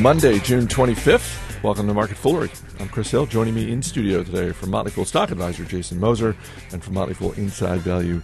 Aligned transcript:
Monday, 0.00 0.38
June 0.40 0.66
25th. 0.66 1.62
Welcome 1.62 1.86
to 1.86 1.94
Market 1.94 2.16
Foolery. 2.16 2.50
I'm 2.80 2.88
Chris 2.88 3.10
Hill. 3.10 3.26
Joining 3.26 3.54
me 3.54 3.70
in 3.72 3.82
studio 3.82 4.22
today 4.22 4.52
from 4.52 4.70
Motley 4.70 4.90
Fool 4.90 5.04
Stock 5.04 5.30
Advisor 5.30 5.64
Jason 5.64 5.98
Moser 5.98 6.36
and 6.72 6.82
from 6.82 6.94
Motley 6.94 7.14
Fool 7.14 7.32
Inside 7.32 7.80
Value 7.80 8.20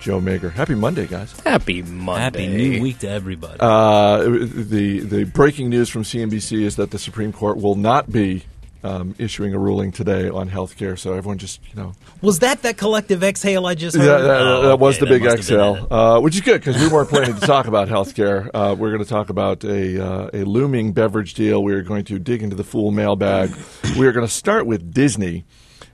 Joe 0.00 0.20
Magyar. 0.20 0.50
Happy 0.50 0.74
Monday, 0.74 1.06
guys. 1.06 1.38
Happy 1.40 1.82
Monday. 1.82 2.22
Happy 2.22 2.46
new 2.48 2.82
week 2.82 2.98
to 3.00 3.08
everybody. 3.08 3.58
Uh, 3.60 4.22
the 4.22 5.00
the 5.00 5.24
breaking 5.24 5.68
news 5.68 5.88
from 5.88 6.02
CNBC 6.02 6.62
is 6.62 6.76
that 6.76 6.90
the 6.90 6.98
Supreme 6.98 7.32
Court 7.32 7.58
will 7.58 7.76
not 7.76 8.10
be 8.10 8.44
um, 8.82 9.14
issuing 9.18 9.54
a 9.54 9.58
ruling 9.58 9.92
today 9.92 10.28
on 10.28 10.48
health 10.48 10.76
care. 10.76 10.96
So 10.96 11.12
everyone 11.14 11.38
just, 11.38 11.60
you 11.68 11.80
know. 11.80 11.92
Was 12.22 12.38
that 12.40 12.62
that 12.62 12.76
collective 12.76 13.22
exhale 13.22 13.66
I 13.66 13.74
just 13.74 13.96
heard? 13.96 14.04
Yeah, 14.06 14.18
that, 14.18 14.40
Oh, 14.40 14.62
that 14.68 14.78
was 14.78 14.96
okay, 14.96 15.04
the 15.04 15.10
big 15.10 15.22
must 15.22 15.36
have 15.48 15.48
been 15.48 15.60
exhale, 15.60 15.88
uh, 15.90 16.20
which 16.20 16.34
is 16.34 16.40
good 16.40 16.60
because 16.60 16.80
we 16.80 16.88
weren't 16.88 17.08
planning 17.08 17.34
to 17.34 17.40
talk 17.40 17.66
about 17.66 17.88
health 17.88 18.14
care. 18.14 18.50
Uh, 18.54 18.74
we're 18.74 18.90
going 18.90 19.02
to 19.02 19.08
talk 19.08 19.30
about 19.30 19.64
a, 19.64 20.04
uh, 20.04 20.30
a 20.32 20.44
looming 20.44 20.92
beverage 20.92 21.34
deal. 21.34 21.62
We're 21.62 21.82
going 21.82 22.04
to 22.06 22.18
dig 22.18 22.42
into 22.42 22.56
the 22.56 22.64
fool 22.64 22.90
mailbag. 22.90 23.50
We're 23.96 24.12
going 24.12 24.26
to 24.26 24.32
start 24.32 24.66
with 24.66 24.92
Disney. 24.92 25.44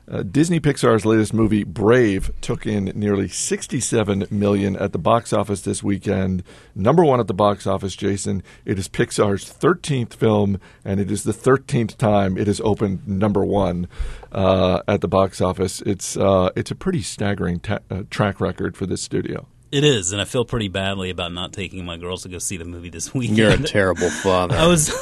Uh, 0.09 0.23
Disney 0.23 0.61
Pixar's 0.61 1.05
latest 1.05 1.35
movie 1.35 1.65
Brave 1.65 2.31
took 2.41 2.65
in 2.65 2.93
nearly 2.95 3.29
67 3.29 4.27
million 4.31 4.77
at 4.77 4.93
the 4.93 4.99
box 4.99 5.33
office 5.33 5.63
this 5.63 5.83
weekend. 5.83 6.45
Number 6.77 7.05
1 7.05 7.19
at 7.19 7.27
the 7.27 7.35
box 7.35 7.67
office, 7.67 7.97
Jason. 7.97 8.43
It 8.65 8.79
is 8.79 8.89
Pixar's 8.89 9.45
13th 9.45 10.15
film 10.15 10.61
and 10.85 11.01
it 11.01 11.11
is 11.11 11.25
the 11.25 11.33
13th 11.33 11.97
time 11.97 12.39
it 12.39 12.47
has 12.47 12.61
opened 12.61 13.07
number 13.09 13.45
1 13.45 13.89
uh, 14.31 14.83
at 14.87 15.01
the 15.01 15.09
box 15.09 15.41
office. 15.41 15.83
It's 15.83 16.17
uh, 16.17 16.51
it's 16.55 16.71
a 16.71 16.77
pretty 16.77 17.03
staggering 17.03 17.61
ta- 17.61 17.81
uh, 17.91 18.03
track 18.09 18.41
record 18.41 18.77
for 18.77 18.87
this 18.87 19.03
studio. 19.03 19.49
It 19.73 19.83
is, 19.83 20.13
and 20.13 20.21
I 20.23 20.25
feel 20.25 20.45
pretty 20.45 20.69
badly 20.69 21.11
about 21.11 21.33
not 21.33 21.53
taking 21.53 21.85
my 21.85 21.97
girls 21.97 22.23
to 22.23 22.29
go 22.29 22.39
see 22.39 22.57
the 22.57 22.65
movie 22.65 22.89
this 22.89 23.13
weekend. 23.13 23.37
You're 23.37 23.51
a 23.51 23.59
terrible 23.63 24.11
father. 24.11 24.55
I 24.57 24.69
was, 24.69 24.95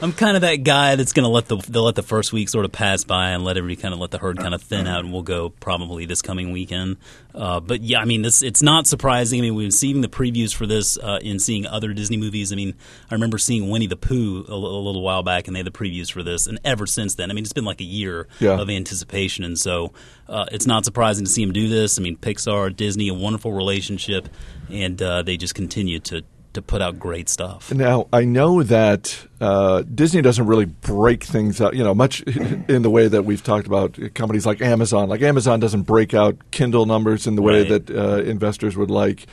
I'm 0.00 0.12
kind 0.12 0.34
of 0.36 0.40
that 0.40 0.64
guy 0.64 0.96
that's 0.96 1.12
going 1.12 1.22
to 1.22 1.28
let 1.30 1.46
the 1.46 1.56
they'll 1.68 1.84
let 1.84 1.94
the 1.94 2.02
first 2.02 2.32
week 2.32 2.48
sort 2.48 2.64
of 2.64 2.72
pass 2.72 3.04
by 3.04 3.30
and 3.30 3.44
let 3.44 3.56
everybody 3.56 3.80
kind 3.80 3.94
of 3.94 4.00
let 4.00 4.10
the 4.10 4.18
herd 4.18 4.38
kind 4.38 4.54
of 4.54 4.62
thin 4.62 4.88
out, 4.88 5.04
and 5.04 5.12
we'll 5.12 5.22
go 5.22 5.50
probably 5.50 6.04
this 6.04 6.20
coming 6.20 6.50
weekend. 6.50 6.96
Uh, 7.32 7.60
but 7.60 7.80
yeah, 7.82 8.00
I 8.00 8.06
mean, 8.06 8.22
this 8.22 8.42
it's 8.42 8.60
not 8.60 8.88
surprising. 8.88 9.38
I 9.38 9.42
mean, 9.42 9.54
we've 9.54 9.66
been 9.66 9.70
seeing 9.70 10.00
the 10.00 10.08
previews 10.08 10.52
for 10.52 10.66
this 10.66 10.98
uh, 10.98 11.20
in 11.22 11.38
seeing 11.38 11.64
other 11.66 11.92
Disney 11.92 12.16
movies. 12.16 12.52
I 12.52 12.56
mean, 12.56 12.74
I 13.08 13.14
remember 13.14 13.38
seeing 13.38 13.70
Winnie 13.70 13.86
the 13.86 13.96
Pooh 13.96 14.44
a, 14.48 14.52
a 14.52 14.56
little 14.56 15.00
while 15.02 15.22
back, 15.22 15.46
and 15.46 15.54
they 15.54 15.60
had 15.60 15.66
the 15.66 15.70
previews 15.70 16.10
for 16.10 16.24
this, 16.24 16.48
and 16.48 16.58
ever 16.64 16.88
since 16.88 17.14
then, 17.14 17.30
I 17.30 17.34
mean, 17.34 17.44
it's 17.44 17.52
been 17.52 17.64
like 17.64 17.80
a 17.80 17.84
year 17.84 18.26
Yeah. 18.40 18.60
of 18.60 18.68
anticipation, 18.68 19.44
and 19.44 19.56
so 19.56 19.92
uh, 20.28 20.46
it's 20.52 20.66
not 20.66 20.84
surprising 20.84 21.24
to 21.24 21.30
see 21.30 21.42
him 21.42 21.52
do 21.52 21.68
this. 21.68 21.98
I 21.98 22.02
mean, 22.02 22.16
Pixar, 22.16 22.74
Disney, 22.74 23.08
a 23.08 23.14
wonderful 23.14 23.52
relationship, 23.52 24.28
and 24.70 25.00
uh, 25.02 25.22
they 25.22 25.36
just 25.36 25.54
continue 25.54 25.98
to 26.00 26.22
to 26.54 26.62
put 26.62 26.80
out 26.80 26.98
great 26.98 27.28
stuff. 27.28 27.72
Now, 27.74 28.08
I 28.10 28.24
know 28.24 28.62
that 28.62 29.26
uh, 29.38 29.82
Disney 29.82 30.22
doesn't 30.22 30.46
really 30.46 30.64
break 30.64 31.22
things 31.22 31.60
out, 31.60 31.74
you 31.76 31.84
know, 31.84 31.94
much 31.94 32.22
in 32.68 32.80
the 32.80 32.88
way 32.90 33.06
that 33.06 33.24
we've 33.26 33.42
talked 33.44 33.66
about 33.66 33.98
companies 34.14 34.46
like 34.46 34.62
Amazon. 34.62 35.10
Like 35.10 35.20
Amazon 35.20 35.60
doesn't 35.60 35.82
break 35.82 36.14
out 36.14 36.36
Kindle 36.50 36.86
numbers 36.86 37.26
in 37.26 37.36
the 37.36 37.42
way 37.42 37.60
Right. 37.70 37.86
that 37.86 37.90
uh, 37.90 38.22
investors 38.22 38.78
would 38.78 38.90
like. 38.90 39.26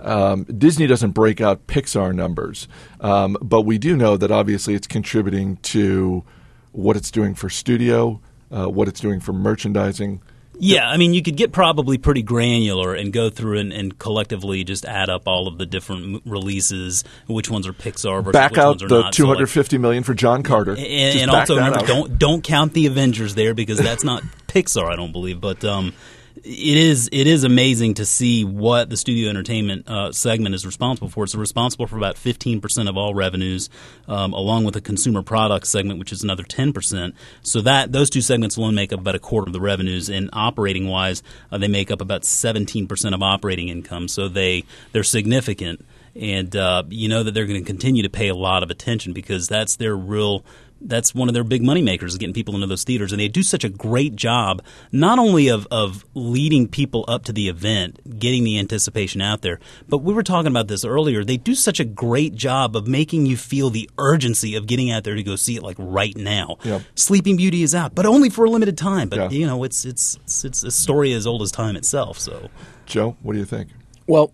Um, 0.00 0.44
Disney 0.44 0.86
doesn't 0.86 1.10
break 1.12 1.42
out 1.42 1.66
Pixar 1.66 2.14
numbers, 2.14 2.66
um, 3.02 3.36
but 3.42 3.62
we 3.62 3.76
do 3.76 3.94
know 3.94 4.16
that 4.16 4.30
obviously 4.30 4.74
it's 4.74 4.86
contributing 4.86 5.58
to 5.58 6.24
what 6.72 6.96
it's 6.96 7.10
doing 7.10 7.34
for 7.34 7.50
studio, 7.50 8.18
uh, 8.50 8.66
what 8.66 8.88
it's 8.88 8.98
doing 8.98 9.20
for 9.20 9.34
merchandising. 9.34 10.22
Yeah, 10.58 10.88
I 10.88 10.96
mean, 10.96 11.14
you 11.14 11.22
could 11.22 11.36
get 11.36 11.50
probably 11.50 11.98
pretty 11.98 12.22
granular 12.22 12.94
and 12.94 13.12
go 13.12 13.30
through 13.30 13.58
and, 13.58 13.72
and 13.72 13.98
collectively 13.98 14.64
just 14.64 14.84
add 14.84 15.10
up 15.10 15.26
all 15.26 15.48
of 15.48 15.58
the 15.58 15.66
different 15.66 16.22
releases, 16.24 17.04
which 17.26 17.50
ones 17.50 17.66
are 17.66 17.72
Pixar 17.72 18.22
versus 18.22 18.32
Back 18.32 18.52
which 18.52 18.58
out 18.58 18.66
ones 18.68 18.82
are 18.84 18.88
the 18.88 18.94
not. 18.94 19.00
So, 19.02 19.04
like- 19.06 19.12
two 19.14 19.26
hundred 19.26 19.46
fifty 19.48 19.78
million 19.78 20.02
for 20.02 20.14
John 20.14 20.42
Carter, 20.42 20.72
and, 20.72 21.18
and 21.18 21.30
also 21.30 21.56
remember, 21.56 21.84
don't 21.86 22.18
don't 22.18 22.44
count 22.44 22.74
the 22.74 22.86
Avengers 22.86 23.34
there 23.34 23.54
because 23.54 23.78
that's 23.78 24.04
not 24.04 24.22
Pixar, 24.48 24.84
I 24.92 24.96
don't 24.96 25.12
believe. 25.12 25.40
But 25.40 25.64
um, 25.64 25.94
it 26.36 26.76
is 26.76 27.08
it 27.12 27.26
is 27.26 27.44
amazing 27.44 27.94
to 27.94 28.04
see 28.04 28.44
what 28.44 28.90
the 28.90 28.96
studio 28.96 29.28
entertainment 29.28 29.88
uh, 29.88 30.12
segment 30.12 30.54
is 30.54 30.66
responsible 30.66 31.08
for. 31.08 31.24
It's 31.24 31.34
responsible 31.34 31.86
for 31.86 31.96
about 31.96 32.16
fifteen 32.16 32.60
percent 32.60 32.88
of 32.88 32.96
all 32.96 33.14
revenues, 33.14 33.70
um, 34.08 34.32
along 34.32 34.64
with 34.64 34.74
the 34.74 34.80
consumer 34.80 35.22
products 35.22 35.68
segment, 35.68 35.98
which 35.98 36.12
is 36.12 36.22
another 36.22 36.42
ten 36.42 36.72
percent. 36.72 37.14
So 37.42 37.60
that 37.62 37.92
those 37.92 38.10
two 38.10 38.20
segments 38.20 38.56
alone 38.56 38.74
make 38.74 38.92
up 38.92 39.00
about 39.00 39.14
a 39.14 39.18
quarter 39.18 39.48
of 39.48 39.52
the 39.52 39.60
revenues. 39.60 40.08
And 40.08 40.30
operating 40.32 40.88
wise, 40.88 41.22
uh, 41.50 41.58
they 41.58 41.68
make 41.68 41.90
up 41.90 42.00
about 42.00 42.24
seventeen 42.24 42.86
percent 42.86 43.14
of 43.14 43.22
operating 43.22 43.68
income. 43.68 44.08
So 44.08 44.28
they 44.28 44.64
they're 44.92 45.04
significant 45.04 45.84
and 46.14 46.54
uh, 46.56 46.82
you 46.88 47.08
know 47.08 47.22
that 47.22 47.32
they're 47.32 47.46
going 47.46 47.60
to 47.60 47.66
continue 47.66 48.02
to 48.02 48.10
pay 48.10 48.28
a 48.28 48.34
lot 48.34 48.62
of 48.62 48.70
attention 48.70 49.12
because 49.12 49.48
that's 49.48 49.76
their 49.76 49.96
real 49.96 50.44
that's 50.84 51.14
one 51.14 51.28
of 51.28 51.34
their 51.34 51.44
big 51.44 51.62
money 51.62 51.80
makers 51.80 52.10
is 52.10 52.18
getting 52.18 52.34
people 52.34 52.56
into 52.56 52.66
those 52.66 52.82
theaters 52.82 53.12
and 53.12 53.20
they 53.20 53.28
do 53.28 53.44
such 53.44 53.62
a 53.62 53.68
great 53.68 54.16
job 54.16 54.60
not 54.90 55.16
only 55.16 55.46
of, 55.46 55.64
of 55.70 56.04
leading 56.14 56.66
people 56.66 57.04
up 57.06 57.24
to 57.24 57.32
the 57.32 57.48
event 57.48 58.18
getting 58.18 58.42
the 58.42 58.58
anticipation 58.58 59.20
out 59.22 59.42
there 59.42 59.60
but 59.88 59.98
we 59.98 60.12
were 60.12 60.24
talking 60.24 60.48
about 60.48 60.66
this 60.66 60.84
earlier 60.84 61.22
they 61.24 61.36
do 61.36 61.54
such 61.54 61.78
a 61.78 61.84
great 61.84 62.34
job 62.34 62.74
of 62.74 62.88
making 62.88 63.26
you 63.26 63.36
feel 63.36 63.70
the 63.70 63.88
urgency 63.96 64.56
of 64.56 64.66
getting 64.66 64.90
out 64.90 65.04
there 65.04 65.14
to 65.14 65.22
go 65.22 65.36
see 65.36 65.54
it 65.54 65.62
like 65.62 65.76
right 65.78 66.16
now 66.16 66.56
Yep. 66.64 66.82
sleeping 66.96 67.36
beauty 67.36 67.62
is 67.62 67.76
out 67.76 67.94
but 67.94 68.04
only 68.04 68.28
for 68.28 68.44
a 68.44 68.50
limited 68.50 68.76
time 68.76 69.08
but 69.08 69.18
Yeah. 69.20 69.30
you 69.30 69.46
know 69.46 69.62
it's, 69.62 69.84
it's 69.84 70.16
it's 70.24 70.44
it's 70.44 70.64
a 70.64 70.72
story 70.72 71.12
as 71.12 71.28
old 71.28 71.42
as 71.42 71.52
time 71.52 71.76
itself 71.76 72.18
so 72.18 72.50
Joe, 72.86 73.16
what 73.22 73.34
do 73.34 73.38
you 73.38 73.44
think? 73.44 73.68
well, 74.08 74.32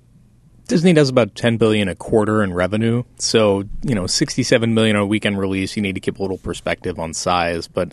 Disney 0.68 0.92
does 0.92 1.08
about 1.08 1.34
10 1.34 1.56
billion 1.56 1.88
a 1.88 1.94
quarter 1.94 2.42
in 2.42 2.52
revenue. 2.52 3.02
So, 3.18 3.64
you 3.82 3.94
know, 3.94 4.06
67 4.06 4.72
million 4.74 4.96
on 4.96 5.02
a 5.02 5.06
weekend 5.06 5.38
release, 5.38 5.76
you 5.76 5.82
need 5.82 5.94
to 5.94 6.00
keep 6.00 6.18
a 6.18 6.22
little 6.22 6.38
perspective 6.38 6.98
on 6.98 7.14
size, 7.14 7.66
but 7.66 7.92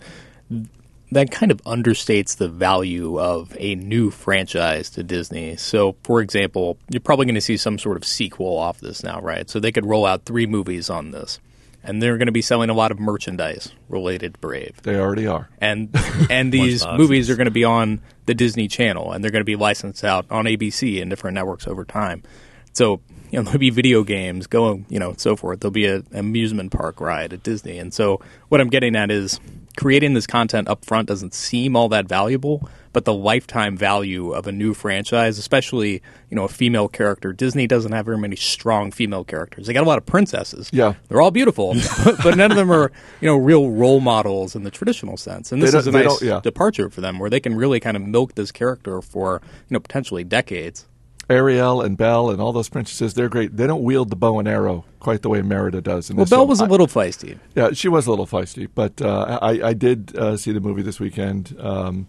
that 1.10 1.30
kind 1.30 1.50
of 1.50 1.62
understates 1.64 2.36
the 2.36 2.48
value 2.48 3.18
of 3.18 3.56
a 3.58 3.76
new 3.76 4.10
franchise 4.10 4.90
to 4.90 5.02
Disney. 5.02 5.56
So, 5.56 5.96
for 6.02 6.20
example, 6.20 6.78
you're 6.90 7.00
probably 7.00 7.24
going 7.26 7.36
to 7.36 7.40
see 7.40 7.56
some 7.56 7.78
sort 7.78 7.96
of 7.96 8.04
sequel 8.04 8.56
off 8.58 8.80
this 8.80 9.02
now, 9.02 9.20
right? 9.20 9.48
So 9.48 9.58
they 9.58 9.72
could 9.72 9.86
roll 9.86 10.04
out 10.04 10.24
3 10.24 10.46
movies 10.46 10.90
on 10.90 11.12
this. 11.12 11.40
And 11.82 12.02
they're 12.02 12.18
going 12.18 12.26
to 12.26 12.32
be 12.32 12.42
selling 12.42 12.68
a 12.68 12.74
lot 12.74 12.90
of 12.90 12.98
merchandise 12.98 13.72
related 13.88 14.34
to 14.34 14.40
Brave. 14.40 14.82
They 14.82 14.98
already 14.98 15.28
are. 15.28 15.48
and 15.60 15.88
and 16.30 16.52
these 16.52 16.84
movies 16.84 17.30
are 17.30 17.36
going 17.36 17.44
to 17.44 17.52
be 17.52 17.62
on 17.62 18.02
the 18.26 18.34
Disney 18.34 18.66
Channel, 18.66 19.12
and 19.12 19.22
they're 19.22 19.30
going 19.30 19.40
to 19.40 19.44
be 19.44 19.54
licensed 19.54 20.02
out 20.02 20.26
on 20.28 20.46
ABC 20.46 21.00
and 21.00 21.08
different 21.08 21.36
networks 21.36 21.68
over 21.68 21.84
time. 21.84 22.24
So 22.76 23.00
you 23.30 23.38
know 23.38 23.42
there'll 23.42 23.58
be 23.58 23.70
video 23.70 24.04
games, 24.04 24.46
going 24.46 24.84
you 24.90 24.98
know 24.98 25.14
so 25.16 25.34
forth. 25.34 25.60
There'll 25.60 25.72
be 25.72 25.86
an 25.86 26.06
amusement 26.12 26.72
park 26.72 27.00
ride 27.00 27.32
at 27.32 27.42
Disney, 27.42 27.78
and 27.78 27.92
so 27.92 28.20
what 28.50 28.60
I'm 28.60 28.68
getting 28.68 28.94
at 28.94 29.10
is 29.10 29.40
creating 29.78 30.12
this 30.12 30.26
content 30.26 30.68
up 30.68 30.84
front 30.84 31.08
doesn't 31.08 31.32
seem 31.32 31.74
all 31.74 31.88
that 31.88 32.06
valuable, 32.06 32.68
but 32.92 33.06
the 33.06 33.14
lifetime 33.14 33.78
value 33.78 34.32
of 34.32 34.46
a 34.46 34.52
new 34.52 34.74
franchise, 34.74 35.38
especially 35.38 36.02
you 36.28 36.36
know 36.36 36.44
a 36.44 36.48
female 36.48 36.86
character, 36.86 37.32
Disney 37.32 37.66
doesn't 37.66 37.92
have 37.92 38.04
very 38.04 38.18
many 38.18 38.36
strong 38.36 38.90
female 38.90 39.24
characters. 39.24 39.66
They 39.66 39.72
got 39.72 39.84
a 39.84 39.88
lot 39.88 39.96
of 39.96 40.04
princesses. 40.04 40.68
Yeah. 40.70 40.96
they're 41.08 41.22
all 41.22 41.30
beautiful, 41.30 41.76
but, 42.04 42.16
but 42.22 42.36
none 42.36 42.50
of 42.50 42.58
them 42.58 42.70
are 42.70 42.92
you 43.22 43.26
know 43.26 43.36
real 43.36 43.70
role 43.70 44.00
models 44.00 44.54
in 44.54 44.64
the 44.64 44.70
traditional 44.70 45.16
sense. 45.16 45.50
And 45.50 45.62
this 45.62 45.72
is 45.72 45.86
a 45.86 45.92
nice 45.92 46.20
yeah. 46.20 46.40
departure 46.40 46.90
for 46.90 47.00
them, 47.00 47.18
where 47.20 47.30
they 47.30 47.40
can 47.40 47.56
really 47.56 47.80
kind 47.80 47.96
of 47.96 48.02
milk 48.02 48.34
this 48.34 48.52
character 48.52 49.00
for 49.00 49.40
you 49.70 49.74
know 49.74 49.80
potentially 49.80 50.24
decades. 50.24 50.84
Ariel 51.28 51.80
and 51.82 51.96
Belle 51.96 52.30
and 52.30 52.40
all 52.40 52.52
those 52.52 52.68
princesses, 52.68 53.14
they're 53.14 53.28
great. 53.28 53.56
They 53.56 53.66
don't 53.66 53.82
wield 53.82 54.10
the 54.10 54.16
bow 54.16 54.38
and 54.38 54.46
arrow 54.46 54.84
quite 55.00 55.22
the 55.22 55.28
way 55.28 55.42
Merida 55.42 55.80
does. 55.80 56.08
In 56.10 56.16
Well, 56.16 56.26
Belle 56.26 56.40
film. 56.40 56.48
was 56.48 56.60
a 56.60 56.66
little 56.66 56.86
feisty. 56.86 57.38
yeah, 57.54 57.70
she 57.72 57.88
was 57.88 58.06
a 58.06 58.10
little 58.10 58.26
feisty, 58.26 58.68
but 58.72 59.02
uh, 59.02 59.38
I, 59.42 59.68
I 59.68 59.72
did 59.72 60.16
uh, 60.16 60.36
see 60.36 60.52
the 60.52 60.60
movie 60.60 60.82
this 60.82 61.00
weekend. 61.00 61.56
Um, 61.58 62.06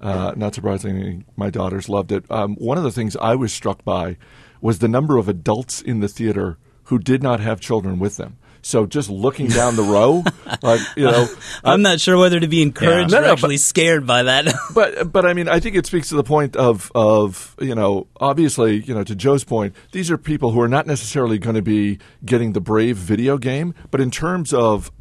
uh, 0.00 0.32
not 0.36 0.54
surprisingly, 0.54 1.24
my 1.36 1.50
daughters 1.50 1.88
loved 1.88 2.12
it. 2.12 2.24
Um, 2.30 2.54
one 2.56 2.78
of 2.78 2.84
the 2.84 2.92
things 2.92 3.16
I 3.16 3.34
was 3.34 3.52
struck 3.52 3.84
by 3.84 4.16
was 4.60 4.78
the 4.80 4.88
number 4.88 5.16
of 5.16 5.28
adults 5.28 5.80
in 5.80 6.00
the 6.00 6.08
theater 6.08 6.58
who 6.84 6.98
did 6.98 7.22
not 7.22 7.40
have 7.40 7.60
children 7.60 7.98
with 7.98 8.16
them. 8.16 8.36
So 8.68 8.84
just 8.84 9.08
looking 9.08 9.46
down 9.46 9.76
the 9.76 9.82
row, 9.82 10.22
like 10.62 10.82
you 10.94 11.04
know, 11.04 11.26
I'm 11.64 11.80
not 11.80 12.00
sure 12.00 12.18
whether 12.18 12.38
to 12.38 12.48
be 12.48 12.60
encouraged 12.60 13.12
No, 13.12 13.16
or 13.16 13.20
no, 13.22 13.26
but- 13.28 13.32
actually 13.32 13.56
scared 13.56 14.06
by 14.06 14.24
that. 14.24 14.54
but 14.74 15.10
but 15.10 15.24
I 15.24 15.32
mean, 15.32 15.48
I 15.48 15.58
think 15.58 15.74
it 15.74 15.86
speaks 15.86 16.10
to 16.10 16.16
the 16.16 16.22
point 16.22 16.54
of 16.54 16.92
of 16.94 17.56
you 17.62 17.74
know, 17.74 18.08
obviously, 18.20 18.82
you 18.82 18.92
know, 18.92 19.04
to 19.04 19.14
Joe's 19.14 19.42
point, 19.42 19.74
these 19.92 20.10
are 20.10 20.18
people 20.18 20.50
who 20.50 20.60
are 20.60 20.68
not 20.68 20.86
necessarily 20.86 21.38
going 21.38 21.56
to 21.56 21.62
be 21.62 21.98
getting 22.26 22.52
the 22.52 22.60
Brave 22.60 22.98
video 22.98 23.38
game, 23.38 23.72
but 23.90 24.02
in 24.02 24.10
terms 24.10 24.52
of 24.52 24.92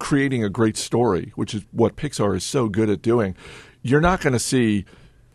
creating 0.00 0.42
a 0.42 0.48
great 0.48 0.76
story, 0.76 1.30
which 1.36 1.54
is 1.54 1.62
what 1.70 1.94
Pixar 1.94 2.34
is 2.34 2.42
so 2.42 2.68
good 2.68 2.90
at 2.90 3.02
doing, 3.02 3.36
you're 3.82 4.00
not 4.00 4.20
going 4.20 4.32
to 4.32 4.40
see. 4.40 4.84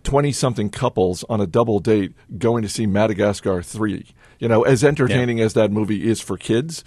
20 0.03 0.31
something 0.31 0.69
couples 0.69 1.25
on 1.27 1.41
a 1.41 1.45
double 1.47 1.81
date 1.81 2.13
going 2.37 2.61
to 2.63 2.69
see 2.69 2.85
Madagascar 2.85 3.61
3. 3.61 4.05
You 4.39 4.47
know, 4.47 4.63
as 4.63 4.81
entertaining 4.81 5.41
as 5.41 5.53
that 5.55 5.69
movie 5.69 6.07
is 6.07 6.21
for 6.21 6.37
kids, 6.37 6.85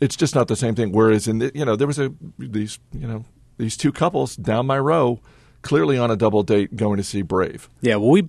it's 0.00 0.16
just 0.16 0.34
not 0.34 0.48
the 0.48 0.56
same 0.56 0.74
thing. 0.74 0.92
Whereas 0.92 1.28
in 1.28 1.38
the, 1.38 1.52
you 1.54 1.64
know, 1.64 1.76
there 1.76 1.86
was 1.86 1.98
a 1.98 2.12
these, 2.38 2.78
you 2.92 3.06
know, 3.06 3.24
these 3.56 3.76
two 3.76 3.92
couples 3.92 4.36
down 4.36 4.66
my 4.66 4.78
row 4.78 5.20
clearly 5.62 5.98
on 5.98 6.10
a 6.10 6.16
double 6.16 6.42
date 6.42 6.74
going 6.76 6.96
to 6.96 7.04
see 7.04 7.22
Brave. 7.22 7.68
Yeah, 7.80 7.96
well, 7.96 8.10
we 8.10 8.28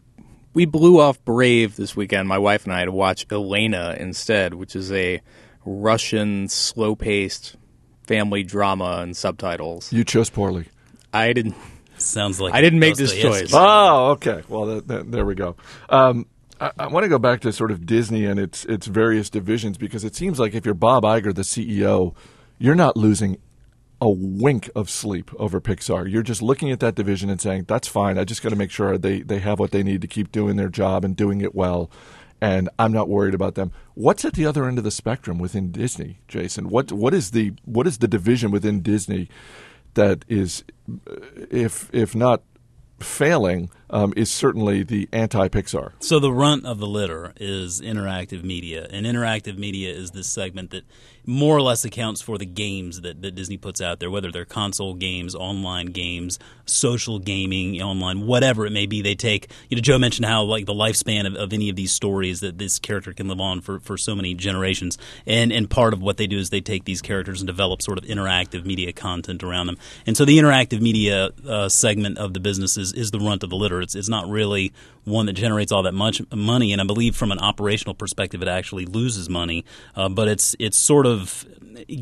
we 0.53 0.65
blew 0.65 0.99
off 0.99 1.23
Brave 1.23 1.75
this 1.75 1.95
weekend. 1.95 2.27
My 2.27 2.37
wife 2.37 2.65
and 2.65 2.73
I 2.73 2.85
to 2.85 2.91
watch 2.91 3.25
Elena 3.31 3.95
instead, 3.99 4.53
which 4.53 4.75
is 4.75 4.91
a 4.91 5.21
Russian 5.63 6.47
slow-paced 6.49 7.55
family 8.03 8.43
drama 8.43 8.99
and 9.01 9.15
subtitles. 9.15 9.93
You 9.93 10.03
chose 10.03 10.29
poorly. 10.29 10.65
I 11.13 11.33
didn't. 11.33 11.55
Sounds 11.97 12.41
like 12.41 12.53
I 12.53 12.61
didn't 12.61 12.79
make 12.79 12.95
this 12.95 13.15
choice. 13.15 13.51
Oh, 13.53 14.11
okay. 14.11 14.41
Well, 14.49 14.65
that, 14.65 14.87
that, 14.87 15.11
there 15.11 15.23
we 15.23 15.35
go. 15.35 15.55
Um, 15.87 16.25
I, 16.61 16.71
I 16.77 16.87
want 16.87 17.03
to 17.03 17.09
go 17.09 17.17
back 17.17 17.41
to 17.41 17.51
sort 17.51 17.71
of 17.71 17.85
Disney 17.85 18.25
and 18.25 18.39
its 18.39 18.63
its 18.65 18.85
various 18.87 19.29
divisions 19.29 19.77
because 19.77 20.03
it 20.03 20.15
seems 20.15 20.39
like 20.39 20.53
if 20.53 20.63
you're 20.65 20.75
Bob 20.75 21.03
Iger, 21.03 21.33
the 21.33 21.41
CEO, 21.41 22.15
you're 22.59 22.75
not 22.75 22.95
losing 22.95 23.37
a 23.99 24.09
wink 24.09 24.69
of 24.75 24.89
sleep 24.89 25.31
over 25.37 25.59
Pixar. 25.59 26.09
You're 26.09 26.23
just 26.23 26.41
looking 26.41 26.71
at 26.71 26.79
that 26.79 26.95
division 26.95 27.29
and 27.29 27.41
saying, 27.41 27.65
"That's 27.67 27.87
fine. 27.87 28.17
I 28.17 28.23
just 28.23 28.43
got 28.43 28.49
to 28.49 28.55
make 28.55 28.71
sure 28.71 28.97
they 28.97 29.21
they 29.21 29.39
have 29.39 29.59
what 29.59 29.71
they 29.71 29.83
need 29.83 30.01
to 30.01 30.07
keep 30.07 30.31
doing 30.31 30.55
their 30.55 30.69
job 30.69 31.03
and 31.03 31.15
doing 31.15 31.41
it 31.41 31.55
well." 31.55 31.89
And 32.43 32.69
I'm 32.79 32.91
not 32.91 33.07
worried 33.07 33.35
about 33.35 33.53
them. 33.53 33.71
What's 33.93 34.25
at 34.25 34.33
the 34.33 34.47
other 34.47 34.67
end 34.67 34.79
of 34.79 34.83
the 34.83 34.89
spectrum 34.89 35.37
within 35.37 35.71
Disney, 35.71 36.19
Jason? 36.27 36.69
What 36.69 36.91
what 36.91 37.13
is 37.13 37.31
the 37.31 37.53
what 37.65 37.87
is 37.87 37.97
the 37.97 38.07
division 38.07 38.51
within 38.51 38.81
Disney 38.81 39.29
that 39.95 40.25
is, 40.27 40.63
if 41.51 41.89
if 41.93 42.15
not 42.15 42.43
failing, 42.99 43.69
um, 43.91 44.13
is 44.15 44.31
certainly 44.31 44.83
the 44.83 45.07
anti 45.11 45.47
Pixar. 45.49 45.91
So 45.99 46.19
the 46.19 46.31
runt 46.31 46.65
of 46.65 46.79
the 46.79 46.87
litter 46.87 47.33
is 47.37 47.81
interactive 47.81 48.43
media, 48.43 48.87
and 48.89 49.05
interactive 49.05 49.57
media 49.57 49.93
is 49.93 50.11
this 50.11 50.27
segment 50.27 50.71
that 50.71 50.85
more 51.25 51.55
or 51.55 51.61
less 51.61 51.85
accounts 51.85 52.19
for 52.21 52.37
the 52.37 52.45
games 52.45 53.01
that, 53.01 53.21
that 53.21 53.35
Disney 53.35 53.57
puts 53.57 53.79
out 53.79 53.99
there, 53.99 54.09
whether 54.09 54.31
they're 54.31 54.45
console 54.45 54.95
games, 54.95 55.35
online 55.35 55.87
games, 55.87 56.39
social 56.65 57.19
gaming, 57.19 57.79
online, 57.81 58.25
whatever 58.25 58.65
it 58.65 58.71
may 58.71 58.87
be. 58.87 59.01
They 59.01 59.13
take, 59.13 59.51
you 59.69 59.77
know, 59.77 59.81
Joe 59.81 59.99
mentioned 59.99 60.25
how 60.25 60.43
like 60.43 60.65
the 60.65 60.73
lifespan 60.73 61.27
of, 61.27 61.35
of 61.35 61.53
any 61.53 61.69
of 61.69 61.75
these 61.75 61.91
stories 61.91 62.39
that 62.39 62.57
this 62.57 62.79
character 62.79 63.13
can 63.13 63.27
live 63.27 63.39
on 63.39 63.61
for, 63.61 63.79
for 63.79 63.97
so 63.97 64.15
many 64.15 64.33
generations, 64.33 64.97
and 65.25 65.51
and 65.51 65.69
part 65.69 65.93
of 65.93 66.01
what 66.01 66.17
they 66.17 66.27
do 66.27 66.37
is 66.37 66.49
they 66.49 66.61
take 66.61 66.85
these 66.85 67.01
characters 67.01 67.41
and 67.41 67.47
develop 67.47 67.81
sort 67.81 67.97
of 67.97 68.05
interactive 68.05 68.65
media 68.65 68.91
content 68.93 69.43
around 69.43 69.67
them, 69.67 69.77
and 70.05 70.17
so 70.17 70.25
the 70.25 70.37
interactive 70.37 70.81
media 70.81 71.29
uh, 71.47 71.69
segment 71.69 72.17
of 72.17 72.33
the 72.33 72.39
business 72.39 72.77
is, 72.77 72.93
is 72.93 73.11
the 73.11 73.19
runt 73.19 73.43
of 73.43 73.49
the 73.49 73.55
litter. 73.55 73.80
It's 73.81 73.95
it's 73.95 74.09
not 74.09 74.29
really 74.29 74.73
one 75.03 75.25
that 75.25 75.33
generates 75.33 75.71
all 75.71 75.83
that 75.83 75.93
much 75.93 76.21
money, 76.33 76.71
and 76.71 76.81
I 76.81 76.85
believe 76.85 77.15
from 77.15 77.31
an 77.31 77.39
operational 77.39 77.95
perspective, 77.95 78.41
it 78.41 78.47
actually 78.47 78.85
loses 78.85 79.29
money. 79.29 79.65
Uh, 79.95 80.09
but 80.09 80.27
it's 80.27 80.55
it's 80.59 80.77
sort 80.77 81.05
of 81.05 81.45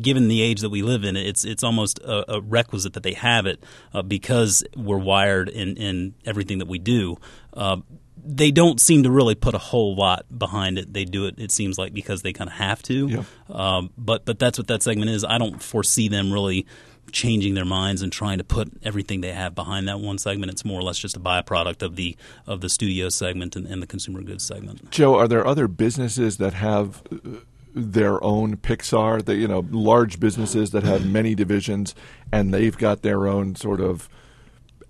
given 0.00 0.28
the 0.28 0.42
age 0.42 0.60
that 0.60 0.70
we 0.70 0.82
live 0.82 1.04
in, 1.04 1.16
it's 1.16 1.44
it's 1.44 1.62
almost 1.62 1.98
a, 2.00 2.34
a 2.34 2.40
requisite 2.40 2.92
that 2.94 3.02
they 3.02 3.14
have 3.14 3.46
it 3.46 3.62
uh, 3.94 4.02
because 4.02 4.64
we're 4.76 4.98
wired 4.98 5.48
in 5.48 5.76
in 5.76 6.14
everything 6.24 6.58
that 6.58 6.68
we 6.68 6.78
do. 6.78 7.16
Uh, 7.54 7.78
they 8.22 8.50
don't 8.50 8.80
seem 8.80 9.02
to 9.04 9.10
really 9.10 9.34
put 9.34 9.54
a 9.54 9.58
whole 9.58 9.96
lot 9.96 10.26
behind 10.36 10.78
it. 10.78 10.92
They 10.92 11.04
do 11.04 11.26
it, 11.26 11.38
it 11.38 11.50
seems 11.50 11.78
like, 11.78 11.94
because 11.94 12.20
they 12.20 12.34
kind 12.34 12.50
of 12.50 12.56
have 12.56 12.82
to. 12.84 13.08
Yeah. 13.08 13.22
Um, 13.48 13.90
but 13.96 14.24
but 14.24 14.38
that's 14.38 14.58
what 14.58 14.68
that 14.68 14.82
segment 14.82 15.10
is. 15.10 15.24
I 15.24 15.38
don't 15.38 15.62
foresee 15.62 16.08
them 16.08 16.32
really 16.32 16.66
changing 17.12 17.54
their 17.54 17.64
minds 17.64 18.02
and 18.02 18.12
trying 18.12 18.38
to 18.38 18.44
put 18.44 18.72
everything 18.82 19.20
they 19.20 19.32
have 19.32 19.54
behind 19.54 19.88
that 19.88 20.00
one 20.00 20.18
segment. 20.18 20.52
It's 20.52 20.64
more 20.64 20.80
or 20.80 20.82
less 20.82 20.98
just 20.98 21.16
a 21.16 21.20
byproduct 21.20 21.82
of 21.82 21.96
the 21.96 22.16
of 22.46 22.60
the 22.60 22.68
studio 22.68 23.08
segment 23.08 23.56
and, 23.56 23.66
and 23.66 23.82
the 23.82 23.86
consumer 23.86 24.22
goods 24.22 24.44
segment. 24.44 24.90
Joe, 24.90 25.16
are 25.16 25.28
there 25.28 25.46
other 25.46 25.68
businesses 25.68 26.38
that 26.38 26.54
have 26.54 27.02
uh, 27.12 27.40
their 27.74 28.22
own 28.22 28.56
Pixar? 28.56 29.24
That 29.24 29.36
you 29.36 29.48
know, 29.48 29.66
large 29.70 30.20
businesses 30.20 30.70
that 30.70 30.82
have 30.82 31.06
many 31.06 31.34
divisions, 31.34 31.94
and 32.32 32.52
they've 32.52 32.76
got 32.76 33.02
their 33.02 33.26
own 33.26 33.54
sort 33.56 33.80
of 33.80 34.08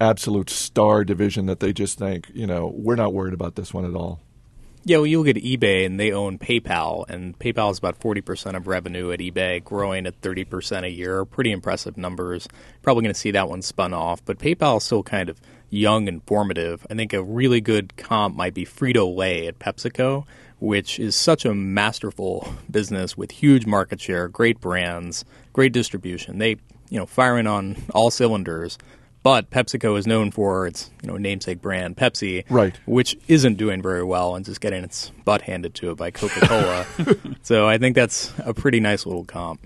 absolute 0.00 0.48
star 0.48 1.04
division 1.04 1.46
that 1.46 1.60
they 1.60 1.72
just 1.72 1.98
think, 1.98 2.30
you 2.32 2.46
know, 2.46 2.72
we're 2.74 2.96
not 2.96 3.12
worried 3.12 3.34
about 3.34 3.54
this 3.54 3.74
one 3.74 3.84
at 3.84 3.94
all. 3.94 4.20
Yeah, 4.82 4.96
well, 4.96 5.06
you 5.06 5.18
look 5.22 5.36
at 5.36 5.42
eBay 5.42 5.84
and 5.84 6.00
they 6.00 6.10
own 6.10 6.38
PayPal, 6.38 7.06
and 7.08 7.38
PayPal 7.38 7.70
is 7.70 7.78
about 7.78 8.00
40% 8.00 8.56
of 8.56 8.66
revenue 8.66 9.12
at 9.12 9.20
eBay, 9.20 9.62
growing 9.62 10.06
at 10.06 10.18
30% 10.22 10.84
a 10.84 10.90
year. 10.90 11.26
Pretty 11.26 11.52
impressive 11.52 11.98
numbers. 11.98 12.48
Probably 12.80 13.02
going 13.02 13.12
to 13.12 13.20
see 13.20 13.30
that 13.32 13.50
one 13.50 13.60
spun 13.60 13.92
off, 13.92 14.24
but 14.24 14.38
PayPal 14.38 14.78
is 14.78 14.84
still 14.84 15.02
kind 15.02 15.28
of 15.28 15.38
young 15.68 16.08
and 16.08 16.22
formative. 16.24 16.86
I 16.90 16.94
think 16.94 17.12
a 17.12 17.22
really 17.22 17.60
good 17.60 17.94
comp 17.98 18.34
might 18.34 18.54
be 18.54 18.64
Frito 18.64 19.14
Lay 19.14 19.46
at 19.46 19.58
PepsiCo, 19.58 20.24
which 20.60 20.98
is 20.98 21.14
such 21.14 21.44
a 21.44 21.54
masterful 21.54 22.50
business 22.70 23.18
with 23.18 23.32
huge 23.32 23.66
market 23.66 24.00
share, 24.00 24.28
great 24.28 24.60
brands, 24.60 25.26
great 25.52 25.74
distribution. 25.74 26.38
They, 26.38 26.56
you 26.88 26.98
know, 26.98 27.06
firing 27.06 27.46
on 27.46 27.76
all 27.92 28.10
cylinders. 28.10 28.78
But 29.22 29.50
PepsiCo 29.50 29.98
is 29.98 30.06
known 30.06 30.30
for 30.30 30.66
its 30.66 30.90
you 31.02 31.08
know 31.08 31.16
namesake 31.16 31.60
brand 31.60 31.96
Pepsi, 31.96 32.44
Right. 32.48 32.78
which 32.86 33.16
isn't 33.28 33.56
doing 33.56 33.82
very 33.82 34.02
well 34.02 34.34
and 34.34 34.44
just 34.44 34.60
getting 34.60 34.82
its 34.82 35.10
butt 35.24 35.42
handed 35.42 35.74
to 35.76 35.90
it 35.90 35.96
by 35.96 36.10
Coca 36.10 36.40
Cola. 36.46 36.86
so 37.42 37.68
I 37.68 37.76
think 37.78 37.94
that's 37.96 38.32
a 38.38 38.54
pretty 38.54 38.80
nice 38.80 39.04
little 39.04 39.24
comp. 39.24 39.60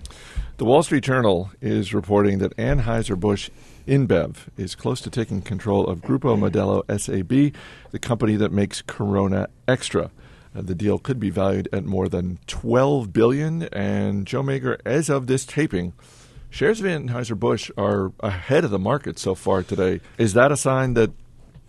The 0.57 0.65
Wall 0.65 0.83
Street 0.83 1.03
Journal 1.03 1.51
is 1.61 1.93
reporting 1.93 2.39
that 2.39 2.55
Anheuser-Busch 2.57 3.49
InBev 3.87 4.35
is 4.57 4.73
close 4.73 5.01
to 5.01 5.09
taking 5.09 5.41
control 5.41 5.85
of 5.85 5.99
Grupo 6.01 6.37
Modelo 6.37 6.83
SAB, 6.99 7.53
the 7.91 7.99
company 7.99 8.35
that 8.37 8.51
makes 8.53 8.81
Corona 8.81 9.47
Extra. 9.67 10.11
Uh, 10.55 10.61
the 10.61 10.73
deal 10.75 10.97
could 10.97 11.19
be 11.19 11.29
valued 11.29 11.67
at 11.73 11.83
more 11.83 12.07
than 12.07 12.39
12 12.47 13.11
billion 13.11 13.63
and 13.73 14.25
Joe 14.25 14.43
Magyar 14.43 14.77
as 14.85 15.09
of 15.09 15.27
this 15.27 15.45
taping 15.45 15.91
shares 16.55 16.79
of 16.79 16.85
Anheuser-Busch 16.85 17.69
are 17.77 18.13
ahead 18.21 18.63
of 18.63 18.71
the 18.71 18.79
market 18.79 19.19
so 19.19 19.35
far 19.35 19.61
today. 19.61 19.99
Is 20.17 20.33
that 20.35 20.53
a 20.53 20.57
sign 20.57 20.93
that 20.93 21.11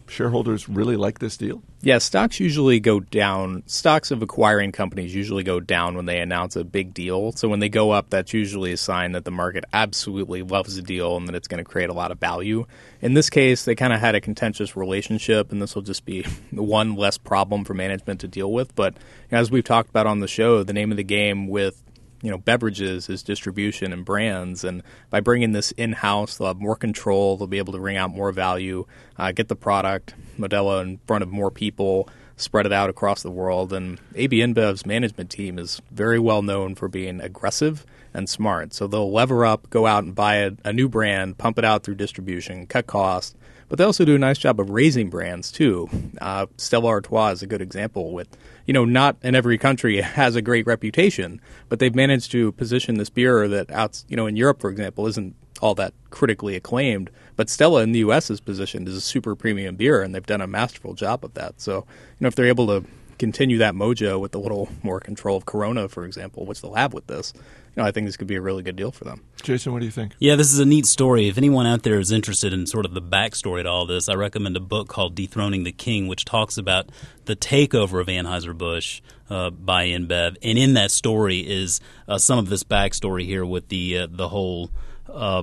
shareholders 0.07 0.69
really 0.69 0.95
like 0.95 1.19
this 1.19 1.37
deal? 1.37 1.61
Yeah, 1.81 1.99
stocks 1.99 2.39
usually 2.39 2.79
go 2.79 3.01
down. 3.01 3.65
Stocks 3.67 4.13
of 4.13 4.23
acquiring 4.23 4.71
companies 4.71 5.13
usually 5.13 5.43
go 5.43 5.59
down 5.59 5.97
when 5.97 6.07
they 6.07 6.21
announce 6.21 6.55
a 6.55 6.63
big 6.63 6.95
deal. 6.95 7.33
So 7.33 7.49
when 7.49 7.59
they 7.59 7.69
go 7.69 7.91
up, 7.91 8.11
that's 8.11 8.33
usually 8.33 8.71
a 8.71 8.77
sign 8.77 9.11
that 9.13 9.25
the 9.25 9.33
market 9.33 9.65
absolutely 9.73 10.43
loves 10.43 10.77
the 10.77 10.83
deal 10.83 11.17
and 11.17 11.27
that 11.27 11.35
it's 11.35 11.49
going 11.49 11.63
to 11.63 11.69
create 11.69 11.91
a 11.91 11.93
lot 11.93 12.13
of 12.13 12.21
value. 12.21 12.65
In 13.03 13.15
this 13.15 13.29
case, 13.29 13.65
they 13.65 13.75
kind 13.75 13.93
of 13.93 13.99
had 13.99 14.15
a 14.15 14.21
contentious 14.21 14.77
relationship, 14.77 15.51
and 15.51 15.61
this 15.61 15.75
will 15.75 15.83
just 15.83 16.05
be 16.05 16.23
one 16.53 16.95
less 16.95 17.19
problem 17.19 17.65
for 17.65 17.75
management 17.75 18.21
to 18.21 18.29
deal 18.29 18.53
with. 18.53 18.73
But 18.77 18.97
as 19.33 19.51
we've 19.51 19.65
talked 19.65 19.91
about 19.91 20.07
on 20.07 20.21
the 20.21 20.29
show, 20.29 20.63
the 20.63 20.73
name 20.73 20.93
of 20.93 20.97
the 20.97 21.05
game 21.05 21.49
with 21.49 21.83
you 22.27 22.33
know 22.33 22.39
beverages 22.39 23.09
is 23.09 23.23
distribution 23.23 23.93
and 23.93 24.05
brands. 24.05 24.65
And 24.65 24.83
by 25.11 25.21
bringing 25.21 25.53
this 25.53 25.71
in 25.73 25.93
house 25.93 26.37
they'll 26.37 26.49
have 26.49 26.59
more 26.59 26.75
control. 26.75 27.37
They'll 27.37 27.47
be 27.47 27.59
able 27.59 27.73
to 27.73 27.79
bring 27.79 27.97
out 27.97 28.11
more 28.11 28.33
value 28.33 28.85
uh, 29.17 29.31
get 29.31 29.47
the 29.47 29.55
product 29.55 30.15
Modelo 30.37 30.83
in 30.83 30.99
front 31.07 31.23
of 31.23 31.31
more 31.31 31.53
people 31.53 32.09
spread 32.37 32.67
it 32.67 32.73
out 32.73 32.91
across 32.91 33.23
the 33.23 33.31
world. 33.31 33.73
And 33.73 34.01
AB 34.17 34.39
InBev's 34.41 34.85
management 34.85 35.31
team 35.31 35.57
is 35.57 35.81
very 35.93 36.19
well 36.19 36.43
known 36.43 36.75
for 36.75 36.89
being 36.89 37.21
aggressive 37.21 37.87
and 38.17 38.29
smart 38.29 38.73
so 38.73 38.87
they'll 38.87 39.13
lever 39.13 39.45
up 39.45 39.69
go 39.71 39.87
out 39.87 40.05
and 40.05 40.15
buy 40.15 40.37
a, 40.37 40.53
a 40.65 40.73
new 40.73 40.89
brand 40.89 41.39
pump 41.39 41.59
it 41.59 41.65
out 41.65 41.83
through 41.83 41.95
distribution 41.95 42.67
cut 42.67 42.87
costs 42.87 43.35
but 43.69 43.79
they 43.79 43.85
also 43.85 44.05
do 44.05 44.15
a 44.15 44.19
nice 44.19 44.39
job 44.39 44.61
of 44.61 44.71
raising 44.71 45.11
brands 45.11 45.51
too. 45.51 45.89
Uh, 46.21 46.47
Stella 46.57 46.89
Artois 46.89 47.31
is 47.31 47.43
a 47.43 47.47
good 47.47 47.61
example. 47.61 48.13
With 48.13 48.29
you 48.65 48.73
know, 48.73 48.85
not 48.85 49.17
in 49.23 49.35
every 49.35 49.59
country 49.59 50.01
has 50.01 50.37
a 50.37 50.43
great 50.43 50.67
reputation, 50.67 51.41
but 51.69 51.79
they've 51.79 51.95
managed 51.95 52.31
to 52.33 52.53
position 52.53 52.97
this 52.97 53.11
beer 53.11 53.49
that 53.49 53.71
out 53.71 54.05
you 54.09 54.17
know 54.17 54.27
in 54.27 54.37
Europe, 54.37 54.61
for 54.61 54.71
example, 54.71 55.07
isn't 55.07 55.35
all 55.61 55.75
that 55.75 55.95
critically 56.11 56.55
acclaimed. 56.55 57.11
But 57.35 57.51
Stella 57.51 57.83
in 57.83 57.93
the 57.93 58.01
U.S. 58.01 58.31
is 58.31 58.41
positioned 58.41 58.89
as 58.89 58.95
a 58.95 59.01
super 59.01 59.35
premium 59.35 59.77
beer, 59.77 60.03
and 60.03 60.15
they've 60.15 60.25
done 60.25 60.41
a 60.41 60.47
masterful 60.47 60.95
job 60.95 61.25
of 61.25 61.35
that. 61.35 61.61
So 61.61 61.79
you 61.79 61.85
know, 62.21 62.29
if 62.29 62.35
they're 62.35 62.47
able 62.47 62.67
to 62.69 62.85
continue 63.19 63.59
that 63.59 63.75
mojo 63.75 64.21
with 64.21 64.35
a 64.35 64.39
little 64.39 64.69
more 64.83 65.01
control 65.01 65.37
of 65.37 65.47
Corona, 65.47 65.89
for 65.89 66.05
example, 66.05 66.45
which 66.45 66.61
they'll 66.61 66.75
have 66.75 66.93
with 66.93 67.07
this, 67.07 67.33
you 67.77 67.83
know, 67.83 67.89
I 67.89 67.93
think 67.93 68.07
this 68.07 68.17
could 68.17 68.27
be 68.27 68.37
a 68.37 68.41
really 68.41 68.63
good 68.63 68.77
deal 68.77 68.91
for 68.91 69.05
them. 69.05 69.23
Jason, 69.43 69.73
what 69.73 69.81
do 69.81 69.85
you 69.85 69.93
think? 69.93 70.15
Yeah, 70.19 70.35
this 70.35 70.51
is 70.51 70.59
a 70.59 70.65
neat 70.65 70.87
story. 70.87 71.29
If 71.29 71.37
anyone 71.37 71.67
out 71.67 71.83
there 71.83 72.01
is 72.01 72.11
interested 72.11 72.55
in 72.55 72.67
sort 72.67 72.87
of 72.87 72.95
the 72.95 73.03
backstory 73.03 73.65
to 73.65 73.69
all 73.69 73.85
this, 73.85 74.09
I 74.09 74.15
recommend 74.15 74.57
a 74.57 74.61
book 74.61 74.89
called 74.89 75.15
Dethroning 75.15 75.65
the 75.65 75.73
King, 75.73 76.07
which 76.09 76.25
talks 76.25 76.57
about 76.57 76.89
the 77.27 77.37
takeover 77.37 78.01
of 78.01 78.07
Anheuser-Busch 78.07 79.03
uh, 79.29 79.51
by 79.51 79.89
InBev. 79.89 80.39
And 80.43 80.59
in 80.59 80.73
that 80.75 80.91
story 80.91 81.41
is 81.41 81.81
uh, 82.09 82.17
some 82.17 82.39
of 82.39 82.49
this 82.49 82.65
backstory 82.65 83.27
here 83.27 83.45
with 83.45 83.69
the, 83.69 83.99
uh, 83.99 84.07
the 84.11 84.29
whole 84.29 84.71
uh, 85.13 85.43